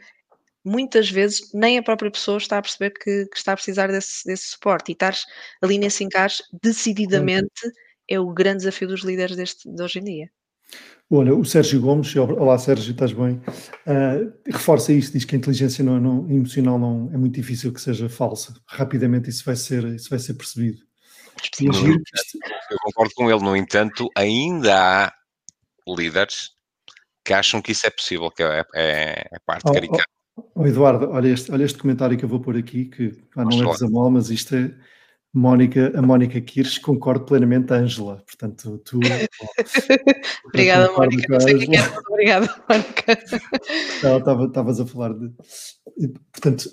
[0.64, 4.26] muitas vezes nem a própria pessoa está a perceber que, que está a precisar desse,
[4.26, 5.26] desse suporte e estás
[5.62, 7.72] ali nesse encaixe decididamente uhum.
[8.10, 10.32] é o grande desafio dos líderes deste, de hoje em dia.
[11.10, 13.42] Olha, o Sérgio Gomes, olá Sérgio, estás bem?
[13.88, 17.80] Uh, reforça isto, diz que a inteligência não, não, emocional não é muito difícil que
[17.80, 18.54] seja falsa.
[18.68, 20.80] Rapidamente isso vai ser, isso vai ser percebido.
[22.70, 25.14] eu concordo com ele, no entanto, ainda há
[25.88, 26.50] líderes
[27.24, 30.04] que acham que isso é possível, que é, é, é parte oh, caricata.
[30.36, 33.46] Oh, oh, Eduardo, olha este, olha este comentário que eu vou pôr aqui, que ah,
[33.46, 34.74] não é a mal, mas isto é
[35.38, 38.24] Mónica, a Mónica Kirsch, concordo plenamente, Ângela.
[38.26, 39.00] Portanto, tu.
[40.50, 41.26] Obrigada, Mónica.
[41.30, 43.20] Não sei o que é, obrigada, Mónica.
[44.48, 45.32] Estavas a falar de.
[46.32, 46.70] Portanto,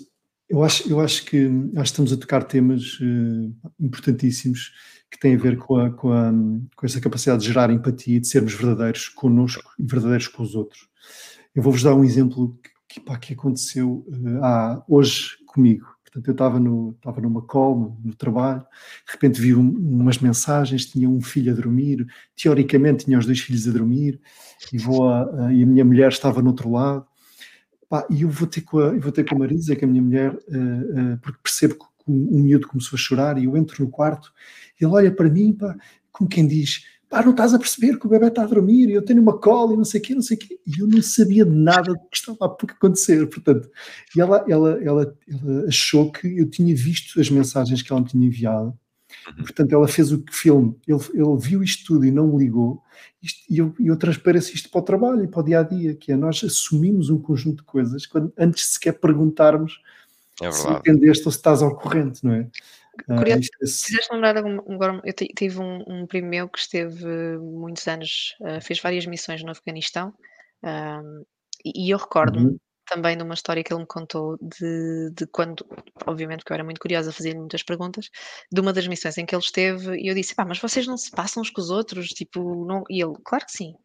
[0.49, 4.71] eu acho, eu acho que acho que estamos a tocar temas uh, importantíssimos
[5.11, 6.31] que têm a ver com, a, com, a,
[6.75, 10.87] com essa capacidade de gerar empatia, de sermos verdadeiros connosco e verdadeiros com os outros.
[11.53, 12.59] Eu vou-vos dar um exemplo
[12.89, 15.94] que, pá, que aconteceu uh, ah, hoje comigo.
[16.15, 18.61] Portanto, eu estava, no, estava numa call, no, trabalho,
[19.05, 22.07] de repente vi um, umas mensagens, tinha um filho a dormir,
[22.37, 24.21] teoricamente tinha os dois filhos a dormir,
[24.71, 27.05] e, vou a, a, e a minha mulher estava no outro lado,
[27.89, 29.87] pá, e eu vou ter com a, eu vou ter com a Marisa, que é
[29.87, 33.43] a minha mulher, uh, uh, porque percebo que um, um miúdo começou a chorar, e
[33.43, 34.31] eu entro no quarto,
[34.79, 35.75] ele olha para mim, pá,
[36.13, 36.85] como quem diz,
[37.15, 39.37] pá, não estás a perceber que o bebê está a dormir e eu tenho uma
[39.37, 40.59] cola e não sei o quê, não sei o quê.
[40.67, 43.69] E eu não sabia nada do que estava a acontecer, portanto.
[44.13, 48.07] E ela, ela, ela, ela achou que eu tinha visto as mensagens que ela me
[48.07, 48.77] tinha enviado.
[49.27, 49.43] Uhum.
[49.43, 52.81] Portanto, ela fez o filme, ele, ele viu isto tudo e não me ligou,
[53.23, 55.95] isto, e eu, eu transpareço isto para o trabalho e para o dia a dia,
[55.95, 59.79] que é nós assumimos um conjunto de coisas quando, antes de sequer perguntarmos
[60.41, 62.49] é se entendeste ou se estás ao corrente, não é?
[63.09, 67.05] Ah, Curioso, uh, fizeste lembrar agora, eu tive um, um primo meu que esteve
[67.37, 70.09] muitos anos, uh, fez várias missões no Afeganistão,
[70.63, 71.25] uh,
[71.63, 72.59] e, e, eu recordo-me uhum.
[72.85, 75.65] também de uma história que ele me contou de, de quando,
[76.05, 78.09] obviamente porque eu era muito curiosa, fazia muitas perguntas,
[78.51, 80.97] de uma das missões em que ele esteve, e eu disse, pá, mas vocês não
[80.97, 82.83] se passam uns com os outros, tipo, não...
[82.89, 83.75] e ele, claro que sim,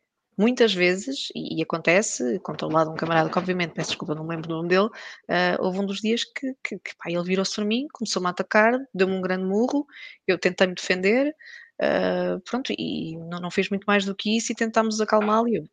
[0.41, 4.25] muitas vezes, e, e acontece, contou lá de um camarada que obviamente, peço desculpa, não
[4.25, 7.23] me lembro do nome dele, uh, houve um dos dias que, que, que pá, ele
[7.23, 9.87] virou-se para mim, começou-me a atacar, deu-me um grande murro,
[10.27, 11.35] eu tentei-me defender,
[11.83, 15.57] uh, pronto, e não, não fez muito mais do que isso e tentámos acalmá-lo e
[15.57, 15.65] eu,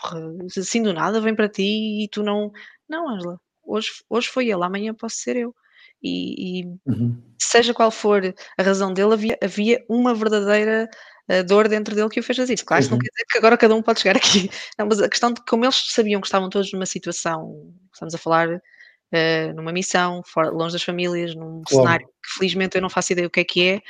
[0.00, 0.18] porra,
[0.56, 2.50] assim do nada vem para ti e tu não...
[2.88, 5.54] Não, Angela, hoje, hoje foi ele, amanhã posso ser eu.
[6.02, 7.20] E, e uhum.
[7.38, 8.22] seja qual for
[8.56, 10.88] a razão dele, havia, havia uma verdadeira
[11.28, 12.64] a dor dentro dele que o fez fazer isso.
[12.64, 13.02] Claro, isso não uhum.
[13.02, 14.48] quer dizer que agora cada um pode chegar aqui.
[14.78, 18.18] Não, mas a questão de como eles sabiam que estavam todos numa situação, estamos a
[18.18, 21.84] falar uh, numa missão, fora, longe das famílias, num claro.
[21.84, 23.82] cenário que felizmente eu não faço ideia o que é que é,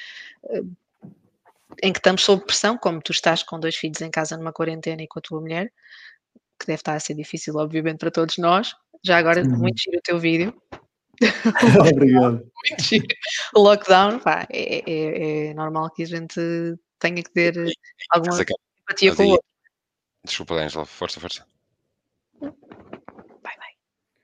[0.45, 0.77] uh,
[1.83, 5.03] em que estamos sob pressão, como tu estás com dois filhos em casa numa quarentena
[5.03, 5.71] e com a tua mulher,
[6.59, 8.75] que deve estar a ser difícil, obviamente, para todos nós.
[9.05, 9.59] Já agora, uhum.
[9.59, 10.55] muito giro o teu vídeo.
[11.93, 12.51] Obrigado.
[12.69, 13.07] muito giro.
[13.55, 16.41] O lockdown, pá, é, é, é normal que a gente
[16.99, 17.73] tenha que ter eh,
[18.11, 19.47] alguma empatia com o outro.
[20.25, 21.47] Desculpa, Angela, força, força.
[22.41, 23.73] Vai, vai.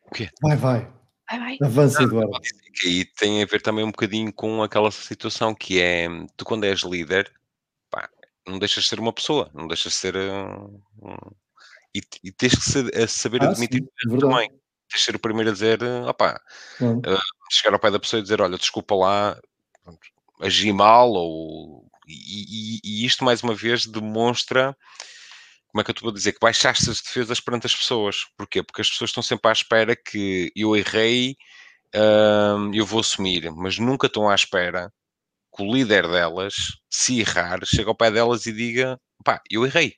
[0.06, 0.30] O quê?
[0.42, 0.92] Vai, vai.
[1.30, 1.58] Vai, vai.
[1.62, 2.40] Avança, Eduardo.
[2.74, 6.64] Que aí tem a ver também um bocadinho com aquela situação que é, tu quando
[6.64, 7.32] és líder,
[7.90, 8.08] pá,
[8.46, 11.16] não deixas de ser uma pessoa, não deixas de ser um, um
[11.94, 14.48] e, e, tens que ser, saber ah, admitir sim, também.
[14.48, 16.40] Tens de ser o primeiro a dizer, opá,
[16.80, 16.98] hum.
[16.98, 17.20] uh,
[17.50, 19.38] chegar ao pé da pessoa e dizer, olha, desculpa lá,
[20.40, 24.76] agi mal ou e, e, isto, mais uma vez, demonstra
[25.72, 28.16] como é que eu estou a dizer, que baixaste as defesas perante as pessoas.
[28.36, 28.62] Porquê?
[28.62, 31.34] Porque as pessoas estão sempre à espera que eu errei,
[31.94, 34.92] hum, eu vou assumir, mas nunca estão à espera
[35.56, 36.54] que o líder delas,
[36.90, 39.94] se errar, chegue ao pé delas e diga: pá, eu errei,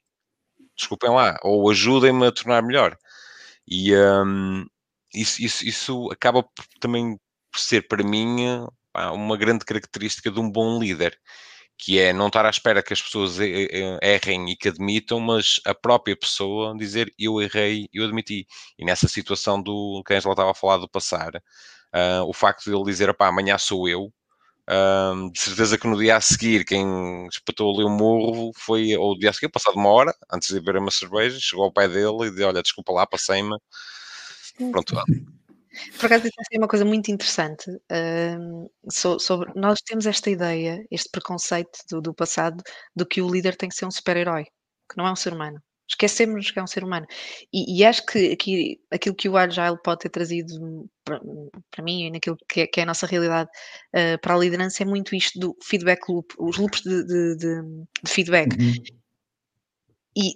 [0.77, 2.97] desculpem lá, ou ajudem-me a tornar melhor.
[3.69, 4.67] E hum,
[5.15, 6.45] isso, isso, isso acaba
[6.81, 7.19] também
[7.53, 8.37] por ser, para mim,
[9.13, 11.19] uma grande característica de um bom líder
[11.79, 15.75] que é não estar à espera que as pessoas errem e que admitam, mas a
[15.75, 18.47] própria pessoa dizer eu errei, eu admiti.
[18.79, 22.65] E nessa situação do que a Angela estava a falar do passar, uh, o facto
[22.65, 24.13] de ele dizer pá, amanhã sou eu,
[24.71, 29.13] uh, de certeza que no dia a seguir quem espetou ali o morro foi, ou
[29.13, 31.89] o dia a seguir, passado uma hora, antes de beber uma cerveja, chegou ao pai
[31.89, 33.57] dele e disse: Olha, desculpa lá, passei-me.
[34.71, 34.95] Pronto,
[35.99, 37.65] por acaso, isso é uma coisa muito interessante.
[38.91, 42.63] So, sobre, nós temos esta ideia, este preconceito do, do passado,
[42.95, 44.45] de que o líder tem que ser um super-herói,
[44.91, 45.61] que não é um ser humano.
[45.87, 47.07] Esquecemos que é um ser humano.
[47.53, 51.21] E, e acho que aqui, aquilo que o Agile pode ter trazido para,
[51.71, 53.51] para mim e naquilo que é, que é, a nossa realidade
[53.95, 57.63] uh, para a liderança é muito isto do feedback loop, os loops de, de, de,
[58.03, 58.57] de feedback.
[58.59, 58.73] Uhum.
[60.17, 60.33] E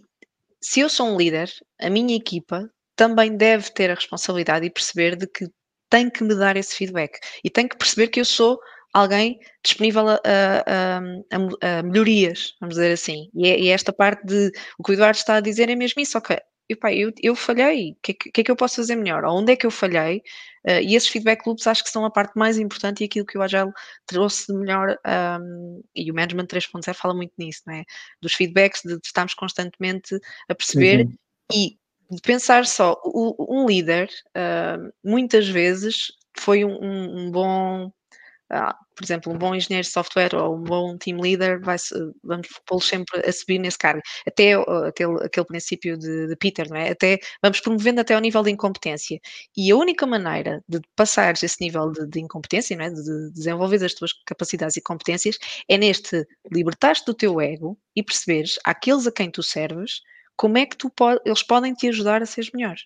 [0.61, 5.15] se eu sou um líder, a minha equipa também deve ter a responsabilidade e perceber
[5.15, 5.49] de que
[5.89, 8.59] tem que me dar esse feedback e tem que perceber que eu sou
[8.93, 13.31] alguém disponível a, a, a, a melhorias, vamos dizer assim.
[13.35, 15.77] E, é, e, é, esta parte de o que o Eduardo está a dizer é
[15.77, 16.37] mesmo isso, ok.
[16.69, 19.25] Epá, eu, eu falhei, o que, que, é que eu posso fazer melhor?
[19.25, 20.19] Onde é que eu falhei?
[20.67, 23.39] Uh, e esses feedback loops acho que são a parte mais importante e aquilo que
[23.39, 23.71] o Agile
[24.07, 24.99] trouxe de melhor,
[25.41, 27.85] um, e o Management 3.0 fala muito nisso, não é?
[28.21, 30.19] Dos feedbacks, de, de estarmos constantemente
[30.49, 31.15] a perceber uhum.
[31.55, 31.79] e
[32.23, 39.37] pensar só, um líder uh, muitas vezes foi um, um bom, uh, por exemplo, um
[39.37, 41.77] bom engenheiro de software ou um bom team leader, vai
[42.25, 44.01] vamos pô-los sempre a subir nesse cargo.
[44.27, 44.55] Até
[44.87, 46.91] aquele, aquele princípio de, de, Peter, não é?
[46.91, 49.21] Até, vamos promovendo até ao nível de incompetência.
[49.57, 52.91] E a única maneira de passares esse nível de, de incompetência, não é?
[52.91, 55.39] De, de desenvolver as tuas capacidades e competências,
[55.69, 60.01] é neste libertar-te do teu ego e perceberes aqueles a quem tu serves,
[60.39, 60.91] como é que tu
[61.27, 62.77] eles podem te ajudar a seres melhor.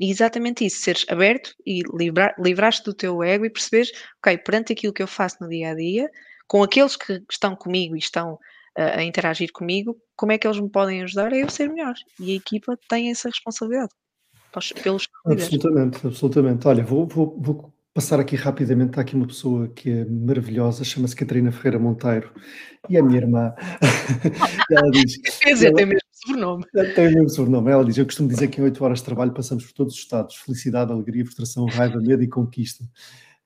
[0.00, 4.72] E exatamente isso, seres aberto e livrar, livrar-te do teu ego e perceberes, ok, perante
[4.72, 6.10] aquilo que eu faço no dia a dia,
[6.48, 10.58] com aqueles que estão comigo e estão uh, a interagir comigo, como é que eles
[10.58, 11.94] me podem ajudar a eu ser melhor?
[12.18, 13.92] E a equipa tem essa responsabilidade
[14.82, 16.66] pelos Absolutamente, absolutamente.
[16.66, 18.90] Olha, vou, vou, vou passar aqui rapidamente.
[18.90, 22.32] Está aqui uma pessoa que é maravilhosa, chama-se Catarina Ferreira Monteiro
[22.88, 23.54] e é minha irmã.
[24.70, 25.18] ela diz.
[25.44, 26.64] Ela, sobrenome.
[26.94, 27.70] Tem o mesmo sobrenome.
[27.70, 30.00] Ela diz: Eu costumo dizer que em 8 horas de trabalho passamos por todos os
[30.00, 32.84] estados: felicidade, alegria, frustração, raiva, medo e conquista.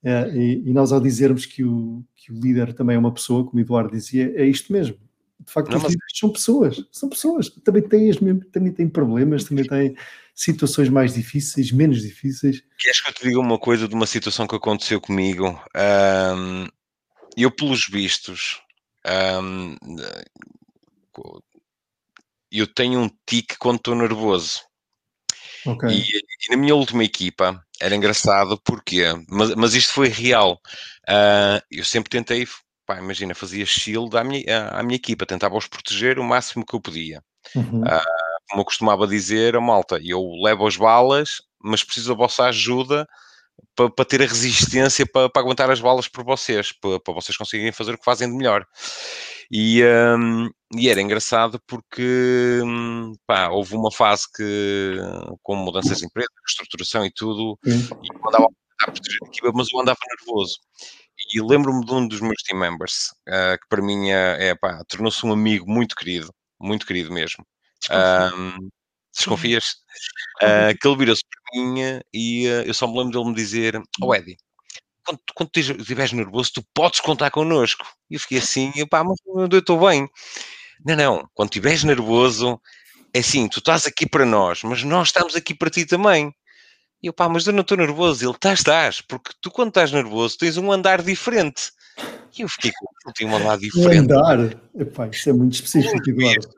[0.02, 3.44] É, e, e, nós, ao dizermos que o, que o líder também é uma pessoa,
[3.44, 4.96] como o Eduardo dizia, é isto mesmo.
[5.38, 5.92] De facto, não, os mas...
[5.92, 7.48] líderes são pessoas, são pessoas.
[7.64, 9.96] Também têm, as mesmas, também têm problemas, também têm
[10.34, 12.62] situações mais difíceis, menos difíceis.
[12.78, 15.60] Queres que eu te diga uma coisa de uma situação que aconteceu comigo?
[15.76, 16.66] Um,
[17.36, 18.60] eu, pelos vistos,
[19.42, 19.76] um,
[22.50, 24.60] eu tenho um tique quando estou nervoso.
[25.66, 25.90] Okay.
[25.90, 30.60] E, e, na minha última equipa era engraçado porque, mas, mas isto foi real.
[31.08, 32.46] Uh, eu sempre tentei,
[32.86, 36.74] pá, imagina, fazia shield à minha, à, minha equipa, tentava os proteger o máximo que
[36.74, 37.22] eu podia.
[37.54, 37.82] Uhum.
[37.82, 42.44] Uh, como eu costumava dizer, a malta, eu levo as balas, mas preciso da vossa
[42.44, 43.06] ajuda
[43.74, 47.36] para, para ter a resistência para, para, aguentar as balas por vocês, para, para, vocês
[47.36, 48.66] conseguirem fazer o que fazem de melhor.
[49.50, 54.96] E, um, e era engraçado porque hum, pá, houve uma fase que,
[55.42, 58.46] com mudanças de empresa, reestruturação e tudo, e eu andava
[58.82, 60.58] a proteger a equipa, mas eu andava nervoso.
[61.34, 64.54] E lembro-me de um dos meus team members, uh, que para mim é, é
[64.88, 67.44] tornou-se um amigo muito querido, muito querido mesmo.
[67.90, 68.68] Um,
[69.20, 69.76] desconfias?
[70.42, 73.76] Uh, que ele virou-se para mim e uh, eu só me lembro dele me dizer:
[73.76, 74.36] Ó oh, Eddie,
[75.04, 77.86] quando, quando estiveres nervoso, tu podes contar connosco.
[78.10, 79.16] E eu fiquei assim: pá, mas
[79.52, 80.08] eu estou bem.
[80.84, 82.60] Não, não, quando estiveres nervoso,
[83.12, 86.34] é assim: tu estás aqui para nós, mas nós estamos aqui para ti também.
[87.02, 88.24] E eu, pá, mas eu não estou nervoso.
[88.24, 91.70] Ele, estás, estás, porque tu quando estás nervoso tens um andar diferente.
[92.36, 94.12] E eu fiquei com um andar diferente.
[94.12, 94.60] Um andar?
[94.78, 96.48] Epá, isso é muito específico, Eduardo.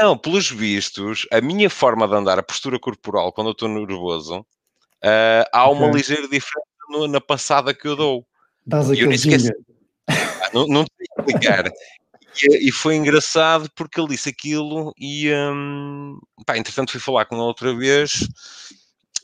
[0.00, 4.40] Não, pelos vistos, a minha forma de andar, a postura corporal, quando eu estou nervoso,
[4.40, 5.98] uh, há uma okay.
[5.98, 8.26] ligeira diferença no, na passada que eu dou.
[8.66, 9.50] Dás aquele esqueci,
[10.08, 11.70] ah, não, não sei explicar.
[12.42, 17.34] E, e, foi engraçado porque ele disse aquilo e, um, pá, entretanto fui falar com
[17.34, 18.28] ele outra vez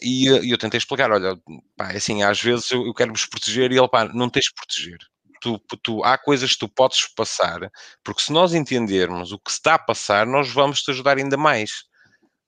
[0.01, 1.39] e, e eu tentei explicar, olha,
[1.77, 4.47] pá, é assim, às vezes eu, eu quero vos proteger e ele, pá, não tens
[4.47, 4.99] de proteger
[5.45, 7.71] tu, tu, há coisas que tu podes passar,
[8.03, 11.85] porque se nós entendermos o que está a passar, nós vamos te ajudar ainda mais.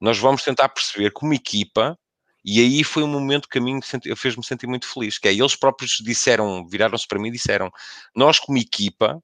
[0.01, 1.99] Nós vamos tentar perceber como equipa,
[2.45, 3.81] e aí foi um momento que a mim
[4.17, 7.71] fez-me sentir muito feliz, que é, eles próprios disseram, viraram-se para mim e disseram,
[8.15, 9.21] nós como equipa,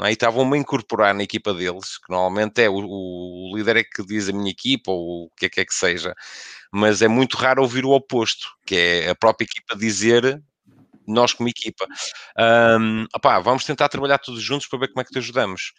[0.00, 0.08] é?
[0.08, 4.04] e estavam-me a incorporar na equipa deles, que normalmente é o, o, líder é que
[4.04, 6.14] diz a minha equipa, ou o que é que é que seja,
[6.72, 10.42] mas é muito raro ouvir o oposto, que é a própria equipa dizer
[11.12, 11.86] nós como equipa.
[12.38, 15.72] Um, opá, vamos tentar trabalhar todos juntos para ver como é que te ajudamos.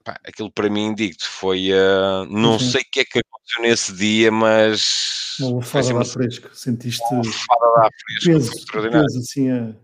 [0.00, 1.70] Opá, aquilo para mim, digo-te, foi.
[1.72, 2.58] Uh, não uhum.
[2.58, 5.36] sei o que é que aconteceu nesse dia, mas.
[5.40, 7.02] Uma fada lá fresco, sentiste.
[7.10, 7.88] Uma fada lá
[8.22, 9.74] fresco, peso, peso assim a,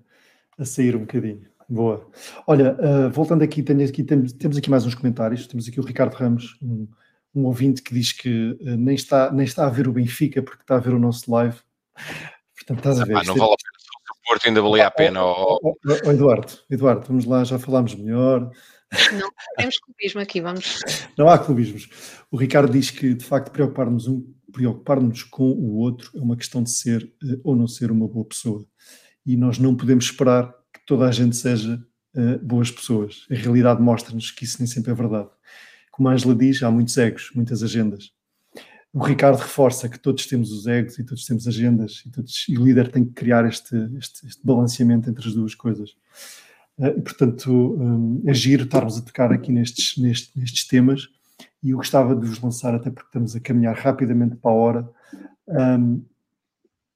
[0.59, 1.55] a sair um bocadinho.
[1.69, 2.09] Boa.
[2.47, 5.47] Olha, uh, voltando aqui, aqui temos, temos aqui mais uns comentários.
[5.47, 6.87] Temos aqui o Ricardo Ramos, um,
[7.35, 10.63] um ouvinte que diz que uh, nem, está, nem está a ver o Benfica porque
[10.63, 11.57] está a ver o nosso live.
[12.55, 13.17] Portanto, estás a ver.
[13.17, 13.64] Ah, não vale a pena
[14.35, 15.25] Porto ainda valia a pena.
[15.25, 18.51] Oh, oh, oh, Eduardo, Eduardo, vamos lá, já falámos melhor.
[19.13, 20.81] Não temos clubismo aqui, vamos.
[21.17, 21.89] Não há clubismos.
[22.33, 24.25] O Ricardo diz que, de facto, preocupar-nos um,
[25.31, 28.67] com o outro é uma questão de ser uh, ou não ser uma boa pessoa.
[29.25, 31.81] E nós não podemos esperar que toda a gente seja
[32.17, 33.27] uh, boas pessoas.
[33.31, 35.29] A realidade mostra-nos que isso nem sempre é verdade.
[35.93, 38.14] Como a Angela diz, há muitos egos, muitas agendas
[38.95, 42.57] o Ricardo reforça que todos temos os egos e todos temos agendas e, todos, e
[42.57, 45.91] o líder tem que criar este, este, este balanceamento entre as duas coisas.
[46.79, 51.09] Uh, e, portanto, um, é giro estarmos a tocar aqui nestes, nestes, nestes temas
[51.61, 54.91] e eu gostava de vos lançar, até porque estamos a caminhar rapidamente para a hora.
[55.49, 56.05] Um,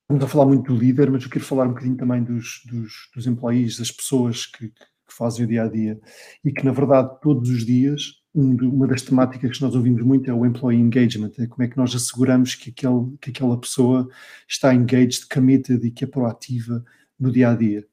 [0.03, 3.11] estamos a falar muito do líder, mas eu quero falar um bocadinho também dos, dos,
[3.13, 5.99] dos employees, das pessoas que, que fazem o dia a dia
[6.45, 10.35] e que, na verdade, todos os dias uma das temáticas que nós ouvimos muito é
[10.35, 14.09] o employee engagement, é como é que nós asseguramos que, aquele, que aquela pessoa
[14.47, 16.85] está engaged, committed e que é proativa
[17.19, 17.87] no dia a dia.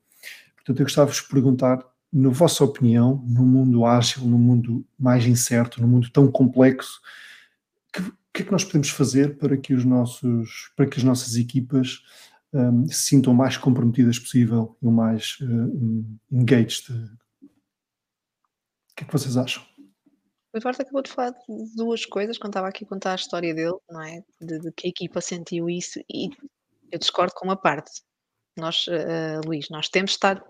[0.55, 1.83] Portanto, eu gostava de vos perguntar,
[2.13, 7.01] na vossa opinião, no mundo ágil, no mundo mais incerto, no mundo tão complexo,
[7.91, 11.35] que, que é que nós podemos fazer para que, os nossos, para que as nossas
[11.35, 12.03] equipas
[12.53, 16.91] um, se sintam o mais comprometidas possível e o mais uh, engaged?
[16.91, 19.63] O que é que vocês acham?
[20.55, 23.53] O Eduardo acabou de falar de duas coisas quando estava aqui a contar a história
[23.53, 24.23] dele, não é?
[24.39, 26.29] De, de que a equipa sentiu isso e
[26.89, 27.91] eu discordo com uma parte.
[28.57, 30.41] Nós, uh, Luís, nós temos de estar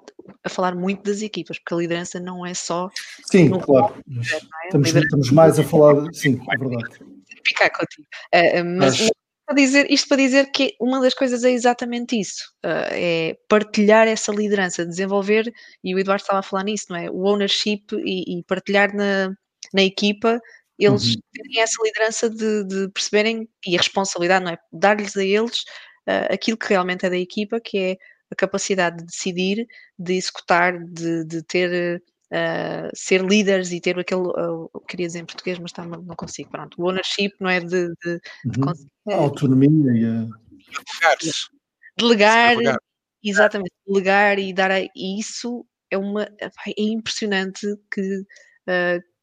[0.44, 2.88] a falar muito das equipas, porque a liderança não é só.
[3.32, 3.96] Sim, claro.
[3.96, 4.66] é?
[4.68, 5.96] Estamos, estamos, mais a falar.
[6.14, 7.00] Sim, é verdade.
[7.44, 8.08] Ficar contigo.
[8.32, 9.10] Uh, mas, mas
[9.44, 14.32] para dizer, isto para dizer que uma das coisas é exatamente isso, é partilhar essa
[14.32, 15.52] liderança, desenvolver,
[15.84, 17.10] e o Eduardo estava a falar nisso, não é?
[17.10, 19.36] O ownership e, e partilhar na,
[19.76, 20.40] na equipa,
[20.80, 21.22] eles uhum.
[21.34, 24.58] terem essa liderança de, de, perceberem, e a responsabilidade, não é?
[24.72, 25.60] Dar-lhes a eles
[26.08, 27.98] uh, aquilo que realmente é da equipa, que é
[28.32, 29.68] a capacidade de decidir,
[30.00, 32.02] de executar, de, de ter
[32.32, 36.50] uh, ser líderes e ter aquele, uh, queria dizer em português, mas tá, não consigo,
[36.50, 38.74] pronto, o ownership, não é de, de, de uhum.
[39.10, 40.28] a autonomia e a...
[41.98, 42.78] delegar, delegar,
[43.24, 48.20] exatamente, delegar e dar a, e isso é uma é impressionante que
[48.68, 49.15] uh,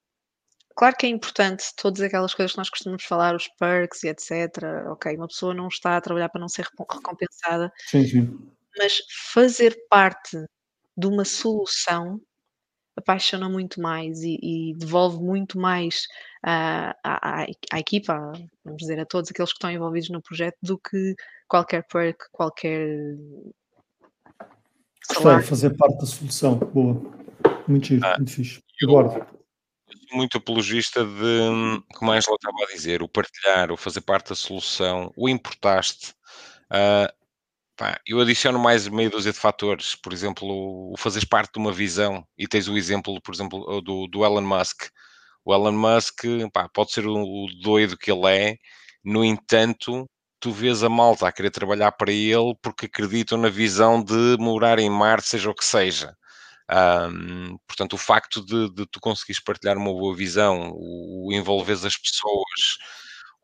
[0.76, 4.30] claro que é importante todas aquelas coisas que nós costumamos falar, os perks e etc.
[4.88, 8.38] Ok, uma pessoa não está a trabalhar para não ser recompensada, sim, sim.
[8.78, 9.00] mas
[9.32, 10.36] fazer parte
[10.96, 12.20] de uma solução
[12.96, 16.02] apaixona muito mais e, e devolve muito mais
[16.44, 18.32] uh, à, à, equipa,
[18.64, 21.14] vamos dizer, a todos aqueles que estão envolvidos no projeto, do que
[21.48, 23.16] qualquer perk, qualquer.
[25.08, 26.56] Gostei fazer parte da solução.
[26.58, 26.94] Boa.
[27.66, 28.60] Muito giro, ah, muito fixe.
[28.82, 29.14] Eduardo.
[29.14, 29.41] Eu sou
[30.12, 34.34] muito apologista de, como a Angela estava a dizer, o partilhar, o fazer parte da
[34.34, 36.14] solução, o importaste.
[36.70, 37.12] Uh,
[37.76, 40.46] Pá, eu adiciono mais meia dúzia de fatores, por exemplo,
[40.92, 44.42] o fazeres parte de uma visão, e tens o exemplo, por exemplo, do, do Elon
[44.42, 44.84] Musk.
[45.44, 48.56] O Elon Musk pá, pode ser o, doido que ele é,
[49.04, 50.08] no entanto,
[50.38, 54.78] tu vês a malta a querer trabalhar para ele porque acreditam na visão de morar
[54.78, 56.14] em Marte, seja o que seja.
[56.70, 61.84] Um, portanto, o facto de, de, tu conseguires partilhar uma boa visão, o, o envolveres
[61.84, 62.78] as pessoas,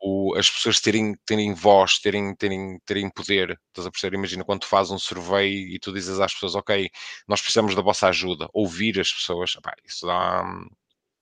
[0.01, 3.59] o, as pessoas terem, terem voz, terem, terem, terem poder.
[3.67, 4.15] Estás a perceber?
[4.15, 6.89] Imagina quando tu fazes um survey e tu dizes às pessoas, ok,
[7.27, 9.55] nós precisamos da vossa ajuda, ouvir as pessoas,
[9.85, 10.43] isso dá,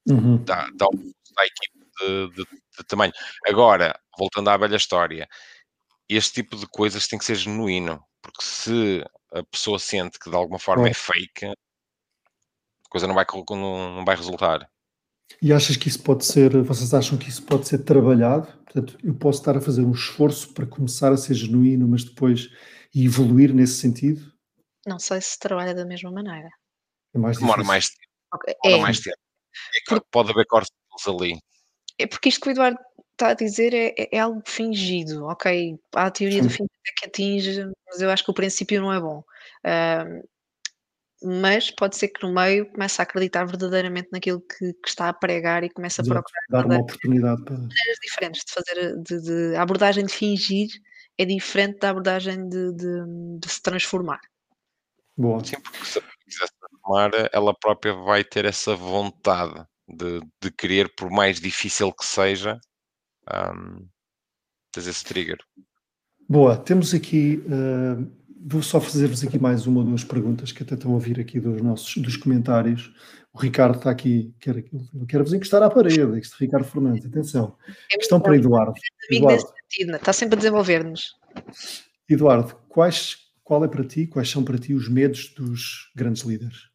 [0.08, 0.44] uhum.
[0.44, 0.88] dá, dá,
[1.36, 3.14] dá equipe de, de, de, tamanho.
[3.48, 5.28] Agora, voltando à velha história,
[6.08, 10.36] este tipo de coisas tem que ser genuíno, porque se a pessoa sente que de
[10.36, 11.56] alguma forma é fake, a
[12.98, 14.70] coisa não vai, não, não vai resultar.
[15.42, 18.48] E achas que isso pode ser, vocês acham que isso pode ser trabalhado?
[18.64, 22.50] Portanto, eu posso estar a fazer um esforço para começar a ser genuíno, mas depois
[22.96, 24.34] evoluir nesse sentido?
[24.86, 26.50] Não sei se trabalha da mesma maneira.
[27.14, 28.08] É mais Demora mais tempo.
[28.34, 28.56] Okay.
[28.64, 28.84] Demora é.
[28.84, 29.18] mais tempo.
[29.76, 30.72] É claro que pode haver cortes
[31.08, 31.38] ali.
[32.00, 32.80] É porque isto que o Eduardo
[33.12, 35.78] está a dizer é, é, é algo fingido, ok?
[35.96, 36.48] Há a teoria Sim.
[36.48, 39.24] do fim que atinge, mas eu acho que o princípio não é bom.
[39.66, 40.28] Uh,
[41.24, 45.14] mas pode ser que no meio comece a acreditar verdadeiramente naquilo que, que está a
[45.14, 49.56] pregar e comece a procurar dar uma oportunidade para maneiras diferentes de fazer de, de,
[49.56, 50.70] a abordagem de fingir
[51.18, 54.20] é diferente da abordagem de, de, de se transformar.
[55.18, 55.44] Boa.
[55.44, 60.94] Sim, porque se quiser se transformar, ela própria vai ter essa vontade de, de querer,
[60.96, 62.60] por mais difícil que seja,
[63.34, 63.88] um,
[64.72, 65.40] ter esse trigger.
[66.30, 70.76] Boa, temos aqui uh, vou só fazer-vos aqui mais uma ou duas perguntas que até
[70.76, 72.94] estão a ouvir aqui dos nossos dos comentários.
[73.34, 74.64] O Ricardo está aqui, quer,
[75.08, 77.56] quer vos encostar à parede, este Ricardo Fernandes, atenção.
[77.92, 78.74] É Questão para Eduardo.
[79.12, 79.44] Eduardo.
[79.70, 81.16] Está sempre a desenvolver-nos.
[82.10, 86.70] Eduardo, quais, qual é para ti, quais são para ti os medos dos grandes líderes?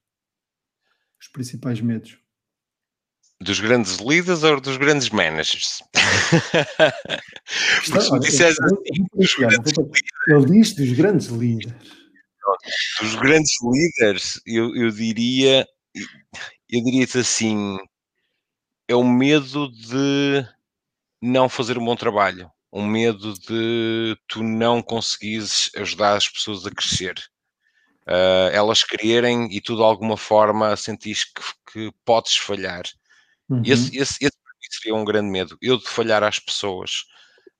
[1.20, 2.21] Os principais medos?
[3.42, 5.82] Dos grandes líderes ou dos grandes managers?
[8.20, 9.06] Disseres assim,
[10.28, 11.74] Ele diz dos grandes líderes.
[13.00, 15.66] Dos grandes líderes, eu, eu diria,
[16.68, 17.78] eu diria-te assim,
[18.88, 20.46] é o medo de
[21.20, 26.70] não fazer um bom trabalho, um medo de tu não conseguires ajudar as pessoas a
[26.70, 27.14] crescer.
[28.06, 32.82] Uh, elas quererem e tu de alguma forma sentires que, que podes falhar.
[33.52, 33.62] Uhum.
[33.64, 34.36] Esse, esse, esse
[34.70, 35.56] seria um grande medo.
[35.60, 37.04] Eu de falhar às pessoas.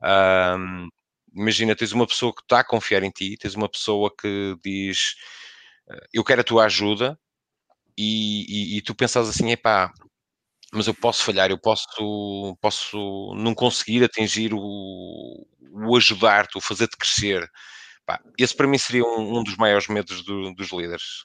[0.03, 0.89] Um,
[1.35, 5.15] imagina, tens uma pessoa que está a confiar em ti, tens uma pessoa que diz
[5.89, 7.19] eh, eu quero a tua ajuda
[7.97, 9.93] e, e, e tu pensas assim, epá,
[10.73, 11.87] mas eu posso falhar, eu posso,
[12.61, 17.49] posso não conseguir atingir o, o ajudar-te, o fazer-te crescer.
[18.39, 21.25] esse para mim seria um, um dos maiores medos do, dos líderes.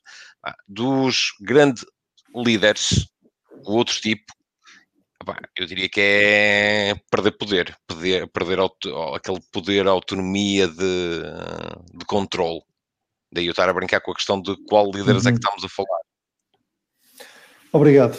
[0.68, 1.86] dos grandes
[2.36, 3.08] líderes,
[3.66, 4.37] o outro tipo,
[5.56, 8.60] eu diria que é perder poder, perder, perder
[9.16, 11.22] aquele poder, autonomia de,
[11.94, 12.62] de controle.
[13.32, 15.30] Daí eu estar a brincar com a questão de qual líderes uhum.
[15.30, 15.52] é que uhum.
[15.52, 16.02] estamos a falar.
[17.72, 18.18] Obrigado.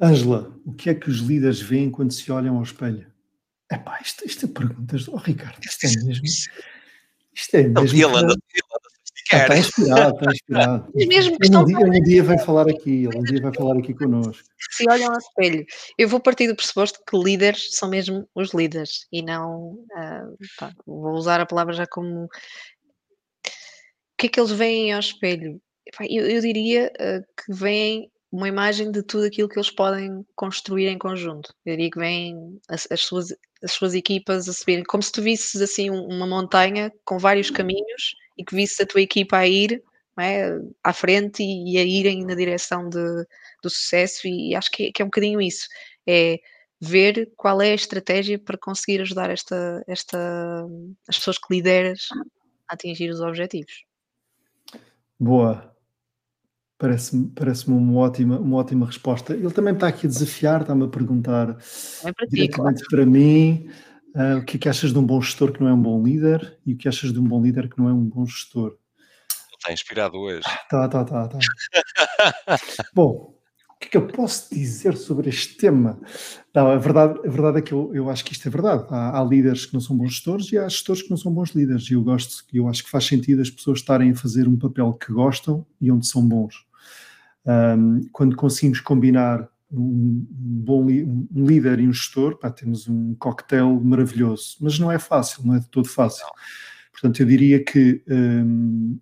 [0.00, 3.10] Ângela, o que é que os líderes veem quando se olham ao espelho?
[3.70, 5.08] Epá, isto, isto é perguntas.
[5.08, 6.24] Oh, Ricardo, isto é mesmo.
[7.34, 7.96] Isto é mesmo.
[7.96, 8.36] Ele anda,
[9.32, 10.92] ah, está inspirado, está inspirado.
[10.94, 13.78] Mas mesmo que um, dia, um dia vai falar aqui, ele um dia vai falar
[13.78, 14.44] aqui connosco.
[14.70, 15.64] Se olham ao espelho,
[15.98, 19.72] eu vou partir do pressuposto que líderes são mesmo os líderes e não.
[19.72, 22.24] Uh, pá, vou usar a palavra já como.
[22.24, 22.28] O
[24.18, 25.60] que é que eles veem ao espelho?
[26.08, 30.88] Eu, eu diria uh, que veem uma imagem de tudo aquilo que eles podem construir
[30.88, 31.54] em conjunto.
[31.64, 35.22] Eu diria que vêm as, as, suas, as suas equipas a subirem, como se tu
[35.22, 39.82] visses assim uma montanha com vários caminhos e que visses a tua equipa a ir
[40.18, 43.26] é, à frente e, e, a irem na direção de,
[43.62, 45.68] do sucesso, e acho que é, que é um bocadinho isso.
[46.06, 46.38] É
[46.80, 50.66] ver qual é a estratégia para conseguir ajudar esta, esta,
[51.08, 52.08] as pessoas que lideras
[52.68, 53.84] a atingir os objetivos.
[55.18, 55.74] Boa.
[56.78, 59.32] Parece-me parece uma, ótima, uma ótima resposta.
[59.32, 61.56] Ele também está aqui a desafiar, está-me a perguntar
[62.04, 62.76] é para, ti, claro.
[62.90, 63.70] para mim
[64.16, 66.02] uh, o que é que achas de um bom gestor que não é um bom
[66.02, 68.76] líder e o que achas de um bom líder que não é um bom gestor.
[69.58, 70.42] Está inspirado hoje.
[70.68, 71.38] Tá, tá, tá, tá.
[72.94, 73.36] bom,
[73.76, 76.00] o que é que eu posso dizer sobre este tema?
[76.54, 78.86] Não, a verdade, a verdade é que eu, eu acho que isto é verdade.
[78.88, 81.50] Há, há, líderes que não são bons gestores e há gestores que não são bons
[81.50, 81.90] líderes.
[81.90, 84.94] E eu gosto, eu acho que faz sentido as pessoas estarem a fazer um papel
[84.94, 86.64] que gostam e onde são bons.
[87.44, 93.80] Um, quando conseguimos combinar um, bom um líder e um gestor, pá, temos um coquetel
[93.80, 94.56] maravilhoso.
[94.60, 96.26] Mas não é fácil, não é de todo fácil.
[96.92, 98.02] Portanto, eu diria que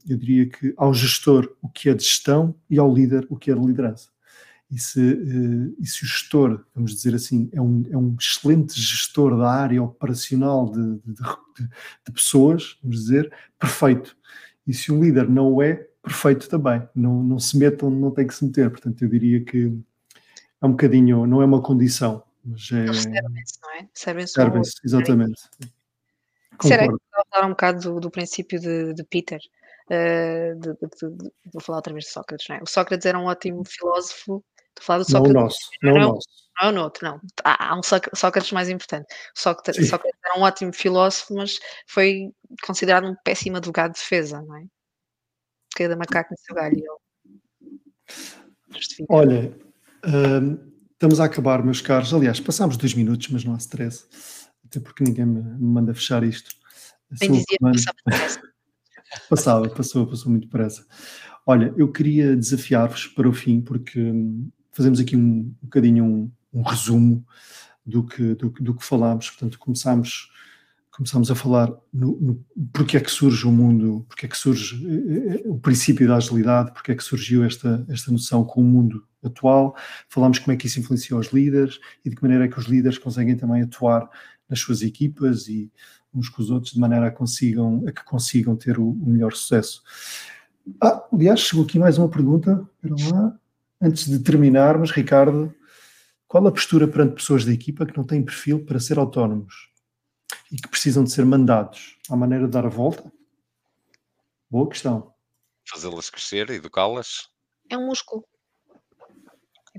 [0.08, 3.50] eu diria que ao gestor o que é de gestão e ao líder o que
[3.50, 4.08] é de liderança
[4.74, 8.80] e se, uh, e se o gestor, vamos dizer assim, é um, é um excelente
[8.80, 11.68] gestor da área operacional de, de, de,
[12.06, 14.16] de pessoas, vamos dizer, perfeito.
[14.66, 16.82] E se um líder não o é, perfeito também.
[16.94, 18.68] Não, não se onde não tem que se meter.
[18.68, 19.72] Portanto, eu diria que
[20.64, 22.92] é um bocadinho, não é uma condição, mas é.
[22.92, 23.88] Servem-se, não é?
[23.92, 24.32] Servem-se.
[24.32, 25.42] Servem-se, exatamente.
[26.62, 26.94] Será que
[27.30, 29.40] falar um bocado do, do princípio de, de Peter?
[29.86, 32.60] Uh, de, de, vou falar outra vez de Sócrates, não é?
[32.62, 34.42] O Sócrates era um ótimo filósofo
[34.74, 35.32] Estou a falar do Sócrates.
[35.32, 36.28] Não o nosso, não, não, o nosso.
[36.60, 37.20] Não, não, outro, não.
[37.44, 39.06] Há, um Sócrates mais importante.
[39.34, 42.32] Sócrates, Sócrates, era um ótimo filósofo, mas foi
[42.64, 44.64] considerado um péssimo advogado de defesa, não é?
[45.76, 46.82] Cada macaco no seu galho.
[49.08, 49.56] Olha,
[50.92, 52.12] estamos a acabar, meus caros.
[52.12, 54.06] Aliás, passámos dois minutos, mas não há stress.
[54.64, 56.50] Até porque ninguém me, manda fechar isto.
[57.20, 57.96] Bem dizia, passava
[59.28, 60.84] passava, passou, passou muito depressa.
[61.46, 66.32] Olha, eu queria desafiar-vos para o fim, porque hum, fazemos aqui um, um bocadinho um,
[66.52, 67.24] um resumo
[67.84, 69.30] do que, do, do, que falámos.
[69.30, 70.30] Portanto, começámos,
[70.96, 74.76] começámos a falar no, no porque é que surge o mundo, porque é que surge
[74.86, 78.64] eh, eh, o princípio da agilidade, porque é que surgiu esta, esta noção com o
[78.64, 79.74] mundo atual.
[80.08, 82.66] Falámos como é que isso influenciou os líderes e de que maneira é que os
[82.66, 84.08] líderes conseguem também atuar
[84.48, 85.68] nas suas equipas e
[86.14, 89.32] uns com os outros de maneira a, consigam, a que consigam ter o, o melhor
[89.32, 89.82] sucesso.
[90.80, 92.64] Ah, aliás, chegou aqui mais uma pergunta.
[93.82, 95.52] Antes de terminarmos, Ricardo,
[96.28, 99.73] qual a postura perante pessoas da equipa que não têm perfil para ser autónomos
[100.54, 103.12] e que precisam de ser mandados à maneira de dar a volta?
[104.48, 105.12] Boa questão.
[105.68, 107.28] Fazê-las crescer, educá-las.
[107.68, 108.24] É um músculo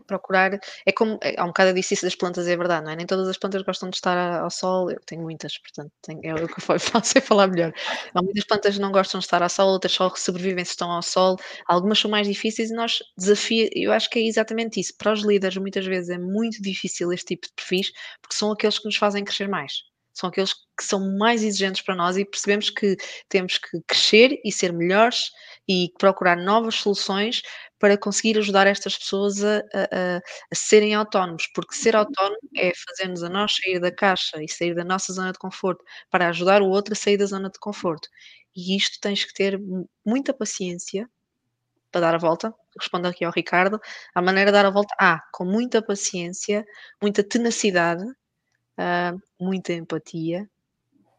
[0.06, 0.60] procurar.
[0.86, 1.18] É como.
[1.24, 2.96] É, há um bocado disse isso das plantas, é verdade, não é?
[2.98, 4.92] Nem todas as plantas gostam de estar ao sol.
[4.92, 7.72] Eu tenho muitas, portanto, tenho, é o que eu faço é falar melhor.
[8.14, 10.92] Há muitas plantas que não gostam de estar ao sol, outras só sobrevivem se estão
[10.92, 11.38] ao sol.
[11.68, 13.70] Algumas são mais difíceis e nós desafia.
[13.74, 14.94] Eu acho que é exatamente isso.
[14.98, 18.78] Para os líderes, muitas vezes é muito difícil este tipo de perfis, porque são aqueles
[18.78, 22.70] que nos fazem crescer mais são aqueles que são mais exigentes para nós e percebemos
[22.70, 22.96] que
[23.30, 25.32] temos que crescer e ser melhores
[25.68, 27.42] e procurar novas soluções
[27.78, 33.24] para conseguir ajudar estas pessoas a, a, a serem autónomos, porque ser autónomo é fazer-nos
[33.24, 36.70] a nós sair da caixa e sair da nossa zona de conforto para ajudar o
[36.70, 38.08] outro a sair da zona de conforto.
[38.56, 39.60] E isto tens que ter
[40.06, 41.10] muita paciência
[41.92, 42.54] para dar a volta.
[42.80, 43.80] Respondo aqui ao Ricardo.
[44.14, 46.66] A maneira de dar a volta, ah, com muita paciência,
[47.02, 48.06] muita tenacidade,
[48.80, 50.50] uh, muita empatia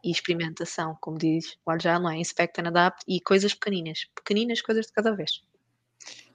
[0.03, 2.17] e experimentação, como diz o já não é?
[2.17, 5.41] Inspect and adapt e coisas pequeninas, pequeninas coisas de cada vez.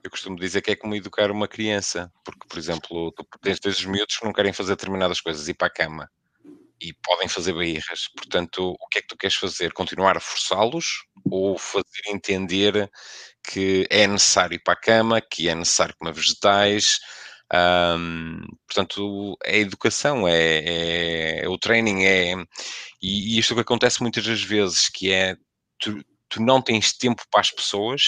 [0.03, 3.85] Eu costumo dizer que é como educar uma criança, porque, por exemplo, tu tens vezes
[3.85, 6.11] miúdos que não querem fazer determinadas coisas, ir para a cama.
[6.81, 8.09] e podem fazer barreiras.
[8.17, 9.73] Portanto, o que é que tu queres fazer?
[9.73, 12.91] Continuar a forçá-los ou fazer entender
[13.45, 16.99] que é necessário ir para a cama, que é necessário comer vegetais?
[17.55, 22.33] Um, portanto, é educação, é, é, o training, é
[23.03, 25.37] e, e isto é que acontece muitas das vezes, que é
[25.79, 28.03] tu, tu não tens tempo para as pessoas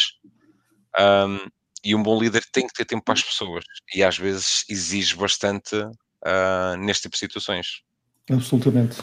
[0.98, 1.46] um,
[1.84, 3.64] e um bom líder tem que ter tempo para as pessoas
[3.94, 7.82] e às vezes exige bastante uh, neste tipo de situações.
[8.30, 8.96] Absolutamente.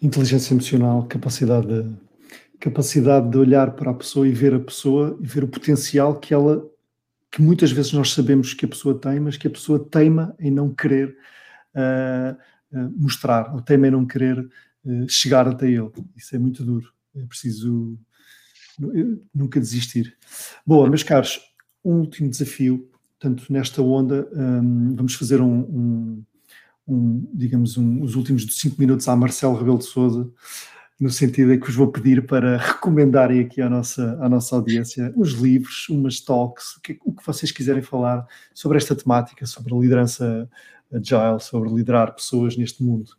[0.00, 1.94] Inteligência emocional, capacidade de,
[2.58, 6.32] capacidade de olhar para a pessoa e ver a pessoa e ver o potencial que
[6.32, 6.64] ela,
[7.36, 10.50] que muitas vezes nós sabemos que a pessoa tem, mas que a pessoa teima em
[10.50, 11.14] não querer
[11.74, 12.34] uh,
[12.78, 15.92] uh, mostrar, ou teima em não querer uh, chegar até ele.
[16.16, 16.90] Isso é muito duro.
[17.14, 17.98] É preciso
[19.34, 20.16] nunca desistir.
[20.66, 21.38] Boa, meus caros,
[21.84, 22.90] um último desafio.
[23.20, 26.24] Portanto, nesta onda, um, vamos fazer um, um
[26.88, 30.30] um, digamos, os últimos cinco minutos à Marcelo Rebelo de Souza,
[30.98, 35.12] no sentido em que vos vou pedir para recomendarem aqui à nossa, à nossa audiência
[35.16, 39.74] uns livros, umas talks, o que, o que vocês quiserem falar sobre esta temática, sobre
[39.74, 40.48] a liderança
[40.90, 43.12] agile, sobre liderar pessoas neste mundo.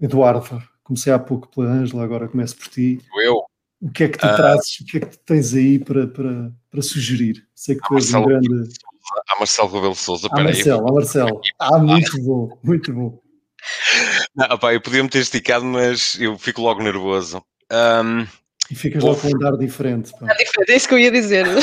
[0.00, 3.00] Eduardo, comecei há pouco pela Ângela, agora começo por ti.
[3.24, 3.42] Eu.
[3.80, 6.08] O que é que tu uh, trazes, o que é que tu tens aí para,
[6.08, 7.46] para, para sugerir?
[7.54, 8.68] Sei que tu és um grande
[9.28, 10.28] a Marcelo Rebelo Souza.
[10.30, 11.40] A Marcelo, a Marcelo.
[11.58, 13.20] Ah, muito bom, muito bom.
[14.38, 17.44] Não, opa, eu podia me ter esticado, mas eu fico logo nervoso.
[17.72, 18.24] Um,
[18.70, 20.12] e ficas logo com um dar diferente.
[20.12, 20.32] Pá.
[20.34, 21.44] diferente, é isso que eu ia dizer.
[21.48, 21.58] uh,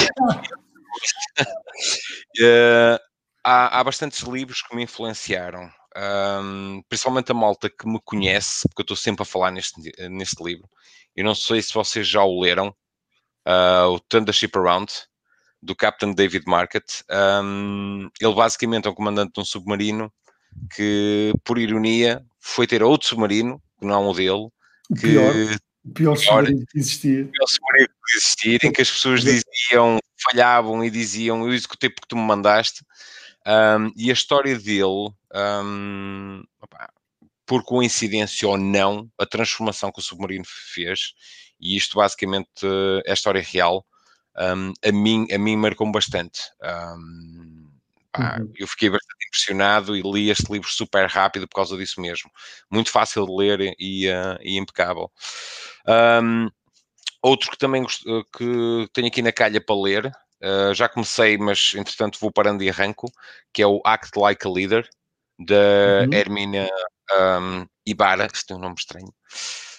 [3.41, 5.69] há, há bastantes livros que me influenciaram.
[5.95, 10.43] Um, principalmente a malta que me conhece, porque eu estou sempre a falar neste, neste
[10.43, 10.67] livro.
[11.15, 12.75] Eu não sei se vocês já o leram,
[13.47, 14.91] uh, o Turn the Ship Around
[15.61, 16.83] do Captain David Market.
[17.09, 20.11] Um, ele basicamente é um comandante de um submarino
[20.73, 24.49] que, por ironia, foi ter outro submarino, que não é um dele,
[24.99, 25.33] que pior,
[25.83, 27.23] o pior submarino que existia.
[27.23, 29.97] O pior submarino que existia, em que as pessoas diziam,
[30.29, 32.85] falhavam e diziam, eu executei porque tu me mandaste.
[33.47, 36.87] Um, e a história dele, um, opa,
[37.47, 41.13] por coincidência ou não, a transformação que o submarino fez,
[41.59, 42.47] e isto basicamente
[43.05, 43.83] é a história real,
[44.37, 46.41] um, a, mim, a mim marcou-me bastante.
[46.61, 47.54] Um,
[48.15, 48.51] pá, uhum.
[48.55, 52.29] Eu fiquei bastante impressionado e li este livro super rápido por causa disso mesmo.
[52.69, 55.11] Muito fácil de ler e, uh, e impecável.
[56.23, 56.49] Um,
[57.21, 58.03] outro que também gost...
[58.03, 62.69] que tenho aqui na calha para ler, uh, já comecei, mas entretanto vou parando e
[62.69, 63.11] arranco,
[63.53, 64.89] que é o Act Like a Leader,
[65.39, 66.13] da uhum.
[66.13, 66.69] Hermina
[67.11, 69.13] um, Ibarra, isto é um nome estranho.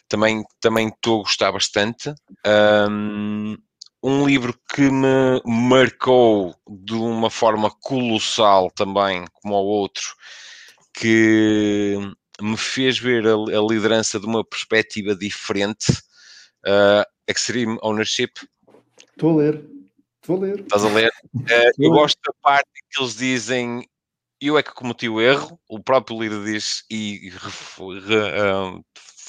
[0.08, 0.44] Também
[0.88, 2.14] estou a gostar bastante.
[2.46, 3.56] Um,
[4.02, 10.14] um livro que me marcou de uma forma colossal também, como ao outro,
[10.94, 11.96] que
[12.40, 15.92] me fez ver a, a liderança de uma perspectiva diferente,
[16.66, 18.32] uh, Extreme Ownership.
[19.10, 19.64] Estou a ler,
[20.20, 20.60] estou a ler.
[20.60, 21.10] Estás a ler?
[21.34, 23.82] Uh, eu gosto da parte que eles dizem
[24.40, 27.30] eu é que cometi o erro, o próprio líder diz e
[27.80, 28.84] uh,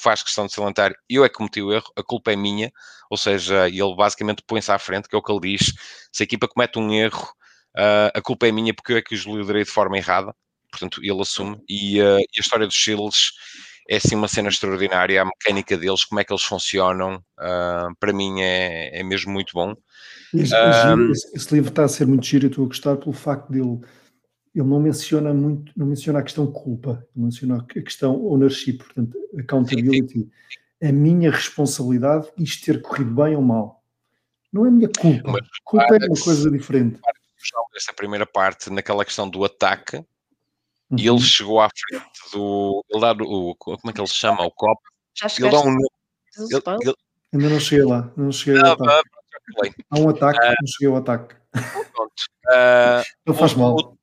[0.08, 2.72] faz questão de salientar, eu é que cometi o erro, a culpa é minha,
[3.10, 5.74] ou seja, ele basicamente põe-se à frente, que é o que ele diz,
[6.14, 7.28] se a equipa comete um erro,
[7.76, 10.34] uh, a culpa é minha porque eu é que os liderei de forma errada,
[10.72, 13.34] portanto ele assume, e, uh, e a história dos Shields
[13.90, 18.14] é assim uma cena extraordinária, a mecânica deles, como é que eles funcionam, uh, para
[18.14, 19.76] mim é, é mesmo muito bom.
[20.34, 23.52] Esse, esse, esse, livro está a ser muito giro e estou a gostar pelo facto
[23.52, 23.82] dele
[24.60, 30.28] ele não menciona muito, não menciona a questão culpa, menciona a questão ownership, portanto, accountability.
[30.82, 33.84] A minha responsabilidade isto ter corrido bem ou mal.
[34.52, 35.32] Não é a minha culpa.
[35.32, 37.00] Mas, culpa é uma coisa diferente.
[37.76, 40.98] Essa primeira parte, naquela questão do ataque, uhum.
[40.98, 42.84] e ele chegou à frente do.
[42.90, 44.44] Ele dá o, como é que ele se chama?
[44.44, 44.82] O copo.
[45.16, 45.70] Já ele dá um.
[45.70, 46.96] Ele, ele,
[47.34, 48.12] Ainda não cheguei lá.
[48.18, 49.10] Não cheguei ao ataque.
[49.90, 51.36] Há um ataque, uh, não cheguei ao ataque.
[51.52, 52.14] Pronto.
[52.48, 53.76] Uh, não faz mal.
[53.76, 53.97] O,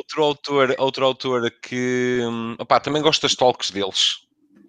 [0.00, 4.16] Outro autor, outro autor que hum, opá, também gosto das talks deles.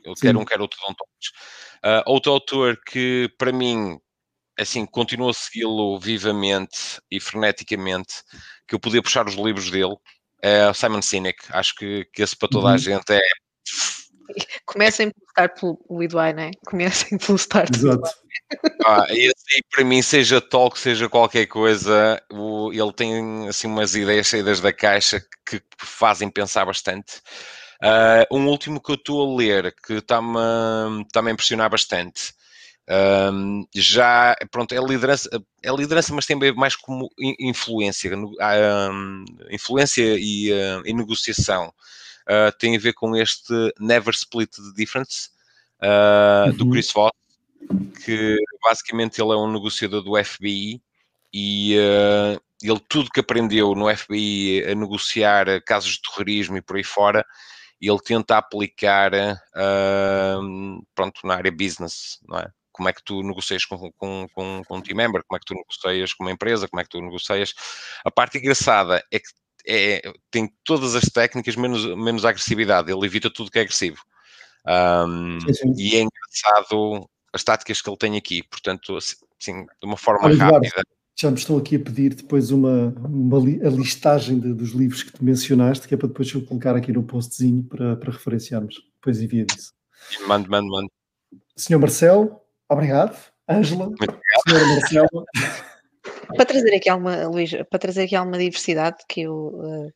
[0.04, 1.30] Eu quero um, quero outro, dão talks.
[1.84, 3.98] Uh, outro autor que para mim
[4.60, 8.16] assim, continuo a segui-lo vivamente e freneticamente,
[8.68, 9.96] que eu podia puxar os livros dele,
[10.42, 11.40] é o Simon Sinek.
[11.50, 12.74] Acho que, que esse para toda uhum.
[12.74, 13.22] a gente é.
[14.66, 16.52] Comecem pelo start pelo Leadway, não é?
[16.66, 17.76] Comecem pelo start.
[17.76, 18.10] Exato.
[18.86, 23.96] Ah, esse aí, para mim, seja talk, seja qualquer coisa, o, ele tem assim umas
[23.96, 27.22] ideias saídas da caixa que fazem pensar bastante.
[27.82, 30.38] Uh, um último que eu estou a ler que está-me
[31.12, 32.34] tá a impressionar bastante.
[32.90, 35.30] Um, já, pronto, é liderança,
[35.64, 37.10] é liderança, mas tem mais como
[37.40, 41.74] influência, um, influência e, uh, e negociação.
[42.28, 45.30] Uh, tem a ver com este Never Split the Difference
[45.82, 46.58] uh, uhum.
[46.58, 47.12] do Chris Voss,
[48.04, 50.82] que basicamente ele é um negociador do FBI
[51.34, 56.76] e uh, ele tudo que aprendeu no FBI a negociar casos de terrorismo e por
[56.76, 57.26] aí fora,
[57.80, 59.12] ele tenta aplicar
[60.94, 62.48] pronto, na área business, não é?
[62.72, 65.46] Como é que tu negocias com, com, com, com um team member, como é que
[65.46, 67.54] tu negocias com uma empresa, como é que tu negocias.
[68.06, 69.28] A parte engraçada é que
[69.68, 74.02] é, tem todas as técnicas menos, menos agressividade, ele evita tudo que é agressivo.
[74.68, 75.74] Um, sim, sim.
[75.78, 80.38] E é engraçado as táticas que ele tem aqui, portanto, assim, de uma forma Olha,
[80.38, 80.82] rápida.
[81.20, 85.12] Já me estou aqui a pedir depois uma, uma a listagem de, dos livros que
[85.12, 88.82] tu mencionaste, que é para depois eu colocar aqui no postzinho para, para referenciarmos.
[88.96, 89.74] Depois envia isso.
[90.28, 90.90] Mande, mande, mande.
[91.56, 93.18] Senhor Marcelo, obrigado.
[93.48, 93.90] Ângela,
[94.48, 95.26] senhora Marcelo.
[96.28, 99.92] Para trazer aqui alguma, Luís, para trazer aqui alguma diversidade que eu uh,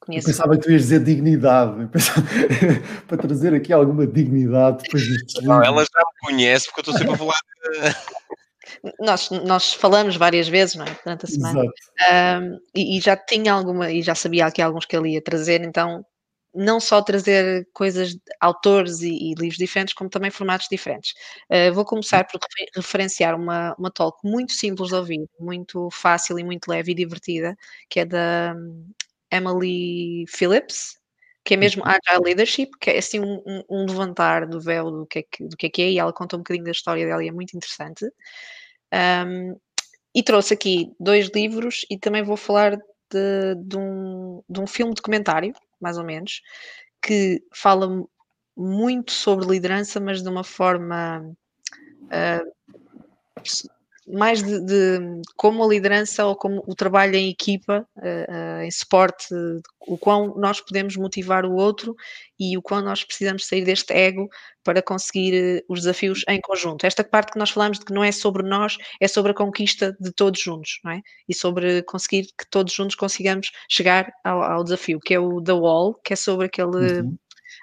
[0.00, 0.28] conheço.
[0.28, 1.86] Eu pensava que tu ias dizer dignidade.
[1.88, 2.26] Pensava,
[3.06, 5.42] para trazer aqui alguma dignidade depois disto.
[5.42, 7.40] Não, ela já me conhece porque eu estou sempre a falar.
[9.00, 10.96] nós, nós falamos várias vezes não é?
[11.04, 14.96] durante a semana um, e, e, já tinha alguma e já sabia aqui alguns que
[14.96, 16.04] ele ia trazer, então
[16.54, 21.14] não só trazer coisas, autores e, e, livros diferentes, como também formatos diferentes.
[21.50, 22.40] Uh, vou começar por
[22.74, 27.56] referenciar uma, uma talk muito simples de ouvir, muito fácil e muito leve e divertida,
[27.88, 28.90] que é da hum,
[29.30, 30.98] Emily Phillips,
[31.44, 31.90] que é mesmo uhum.
[31.90, 35.44] Agile Leadership, que é assim um, um, um levantar do véu do que, é que,
[35.48, 37.32] do que é que é, e ela conta um bocadinho da história dela e é
[37.32, 38.04] muito interessante.
[38.92, 39.56] Um,
[40.14, 44.94] e trouxe aqui dois livros e também vou falar de, de, um, de um filme
[44.94, 46.40] documentário, mais ou menos,
[47.02, 48.04] que fala
[48.56, 51.34] muito sobre liderança, mas de uma forma
[52.04, 52.52] uh,
[54.12, 58.70] mais de, de, como a liderança ou como o trabalho em equipa, uh, uh, em
[58.70, 59.34] suporte,
[59.80, 61.96] o quão nós podemos motivar o outro
[62.38, 64.28] e o quão nós precisamos sair deste ego
[64.62, 66.84] para conseguir uh, os desafios em conjunto.
[66.84, 69.96] Esta parte que nós falamos de que não é sobre nós, é sobre a conquista
[69.98, 71.00] de todos juntos, não é?
[71.28, 75.52] E sobre conseguir que todos juntos consigamos chegar ao, ao desafio, que é o The
[75.52, 77.00] Wall, que é sobre aquele.
[77.00, 77.16] Uhum.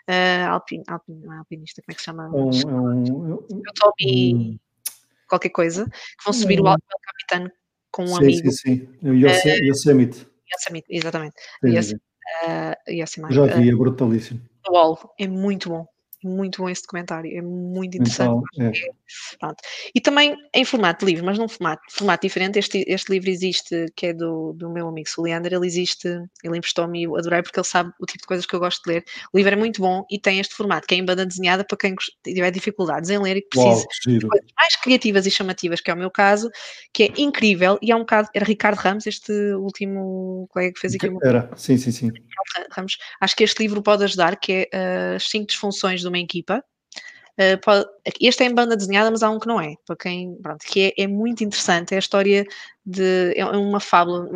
[0.09, 2.29] Uh, alpin, alpin, é alpinista, como é que se chama?
[2.29, 4.59] Um, um, um, o Tommy.
[5.29, 6.99] Qualquer coisa, que vão subir o Alto hum.
[7.05, 7.51] Capitano
[7.91, 8.51] com um sim, amigo.
[8.51, 10.27] Sim, sim, o Yosemite.
[10.51, 11.35] Yosemite, exatamente.
[11.63, 12.03] Yosemite,
[12.45, 13.33] uh, Yosemite.
[13.33, 14.41] Já vi, é brutalíssimo.
[14.67, 15.85] O Wall é muito bom
[16.23, 18.43] muito bom esse documentário, é muito interessante.
[18.55, 19.53] Então, é.
[19.95, 22.59] E também em formato de livro, mas num formato, formato diferente.
[22.59, 26.07] Este, este livro existe, que é do, do meu amigo Soliander, ele existe,
[26.43, 28.83] ele emprestou-me e eu adorei porque ele sabe o tipo de coisas que eu gosto
[28.83, 29.03] de ler.
[29.33, 31.77] O livro é muito bom e tem este formato, que é em banda desenhada para
[31.77, 35.89] quem tiver dificuldades em ler e que precisa de coisas mais criativas e chamativas, que
[35.89, 36.49] é o meu caso,
[36.93, 37.77] que é incrível.
[37.81, 41.09] E é um caso, era Ricardo Ramos, este último colega que fez aqui.
[41.23, 42.11] Era, sim, sim, sim.
[42.71, 42.97] Ramos.
[43.21, 46.63] Acho que este livro pode ajudar, que é uh, as cinco disfunções do uma equipa.
[47.63, 47.85] Pode,
[48.19, 50.93] este é em banda desenhada, mas há um que não é, para quem, pronto, que
[50.97, 52.45] é, é muito interessante, é a história
[52.85, 54.27] de, é uma fábula,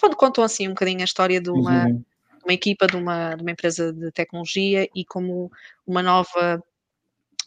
[0.00, 2.02] quando contam assim um bocadinho a história de uma, uhum.
[2.44, 5.52] uma equipa, de uma, de uma empresa de tecnologia e como
[5.86, 6.62] uma nova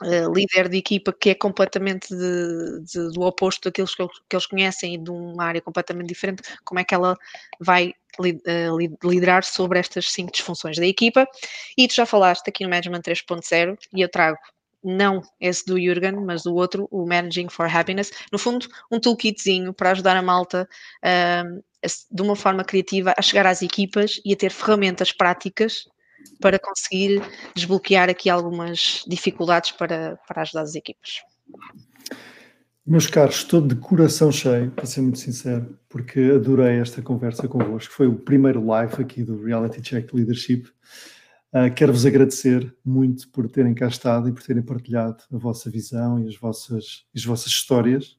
[0.01, 4.47] Uh, líder de equipa que é completamente de, de, do oposto daqueles que, que, eles
[4.47, 7.15] conhecem e de uma área completamente diferente, como é que ela
[7.59, 11.27] vai uh, liderar sobre estas cinco disfunções da equipa.
[11.77, 14.37] E tu já falaste aqui no Management 3.0 e eu trago
[14.83, 18.11] não esse do Jürgen, mas do outro, o Managing for Happiness.
[18.31, 20.67] No fundo, um toolkitzinho para ajudar a malta
[21.03, 21.63] uh,
[22.11, 25.85] de uma forma criativa a chegar às equipas e a ter ferramentas práticas
[26.39, 27.21] para conseguir
[27.55, 31.21] desbloquear aqui algumas dificuldades para, para ajudar as equipas.
[32.85, 37.93] Meus caros, estou de coração cheio, para ser muito sincero, porque adorei esta conversa convosco.
[37.93, 40.63] Foi o primeiro live aqui do Reality Check Leadership.
[41.53, 46.19] Uh, Quero-vos agradecer muito por terem cá estado e por terem partilhado a vossa visão
[46.23, 48.17] e as vossas, as vossas histórias.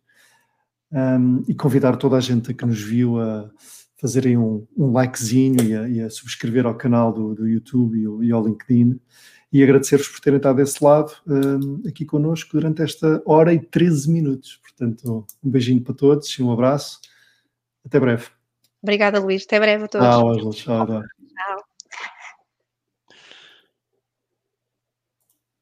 [0.92, 3.50] Um, e convidar toda a gente que nos viu a
[4.02, 8.26] fazerem um, um likezinho e a, e a, subscrever ao canal do, do YouTube e,
[8.26, 9.00] e, ao LinkedIn.
[9.52, 14.10] E agradecer-vos por terem estado desse lado um, aqui connosco durante esta hora e 13
[14.10, 14.58] minutos.
[14.60, 17.00] Portanto, um beijinho para todos e um abraço.
[17.86, 18.26] Até breve.
[18.82, 19.44] Obrigada, Luís.
[19.44, 20.08] Até breve a todos.
[20.08, 21.21] Tchau, Tchau, tchau.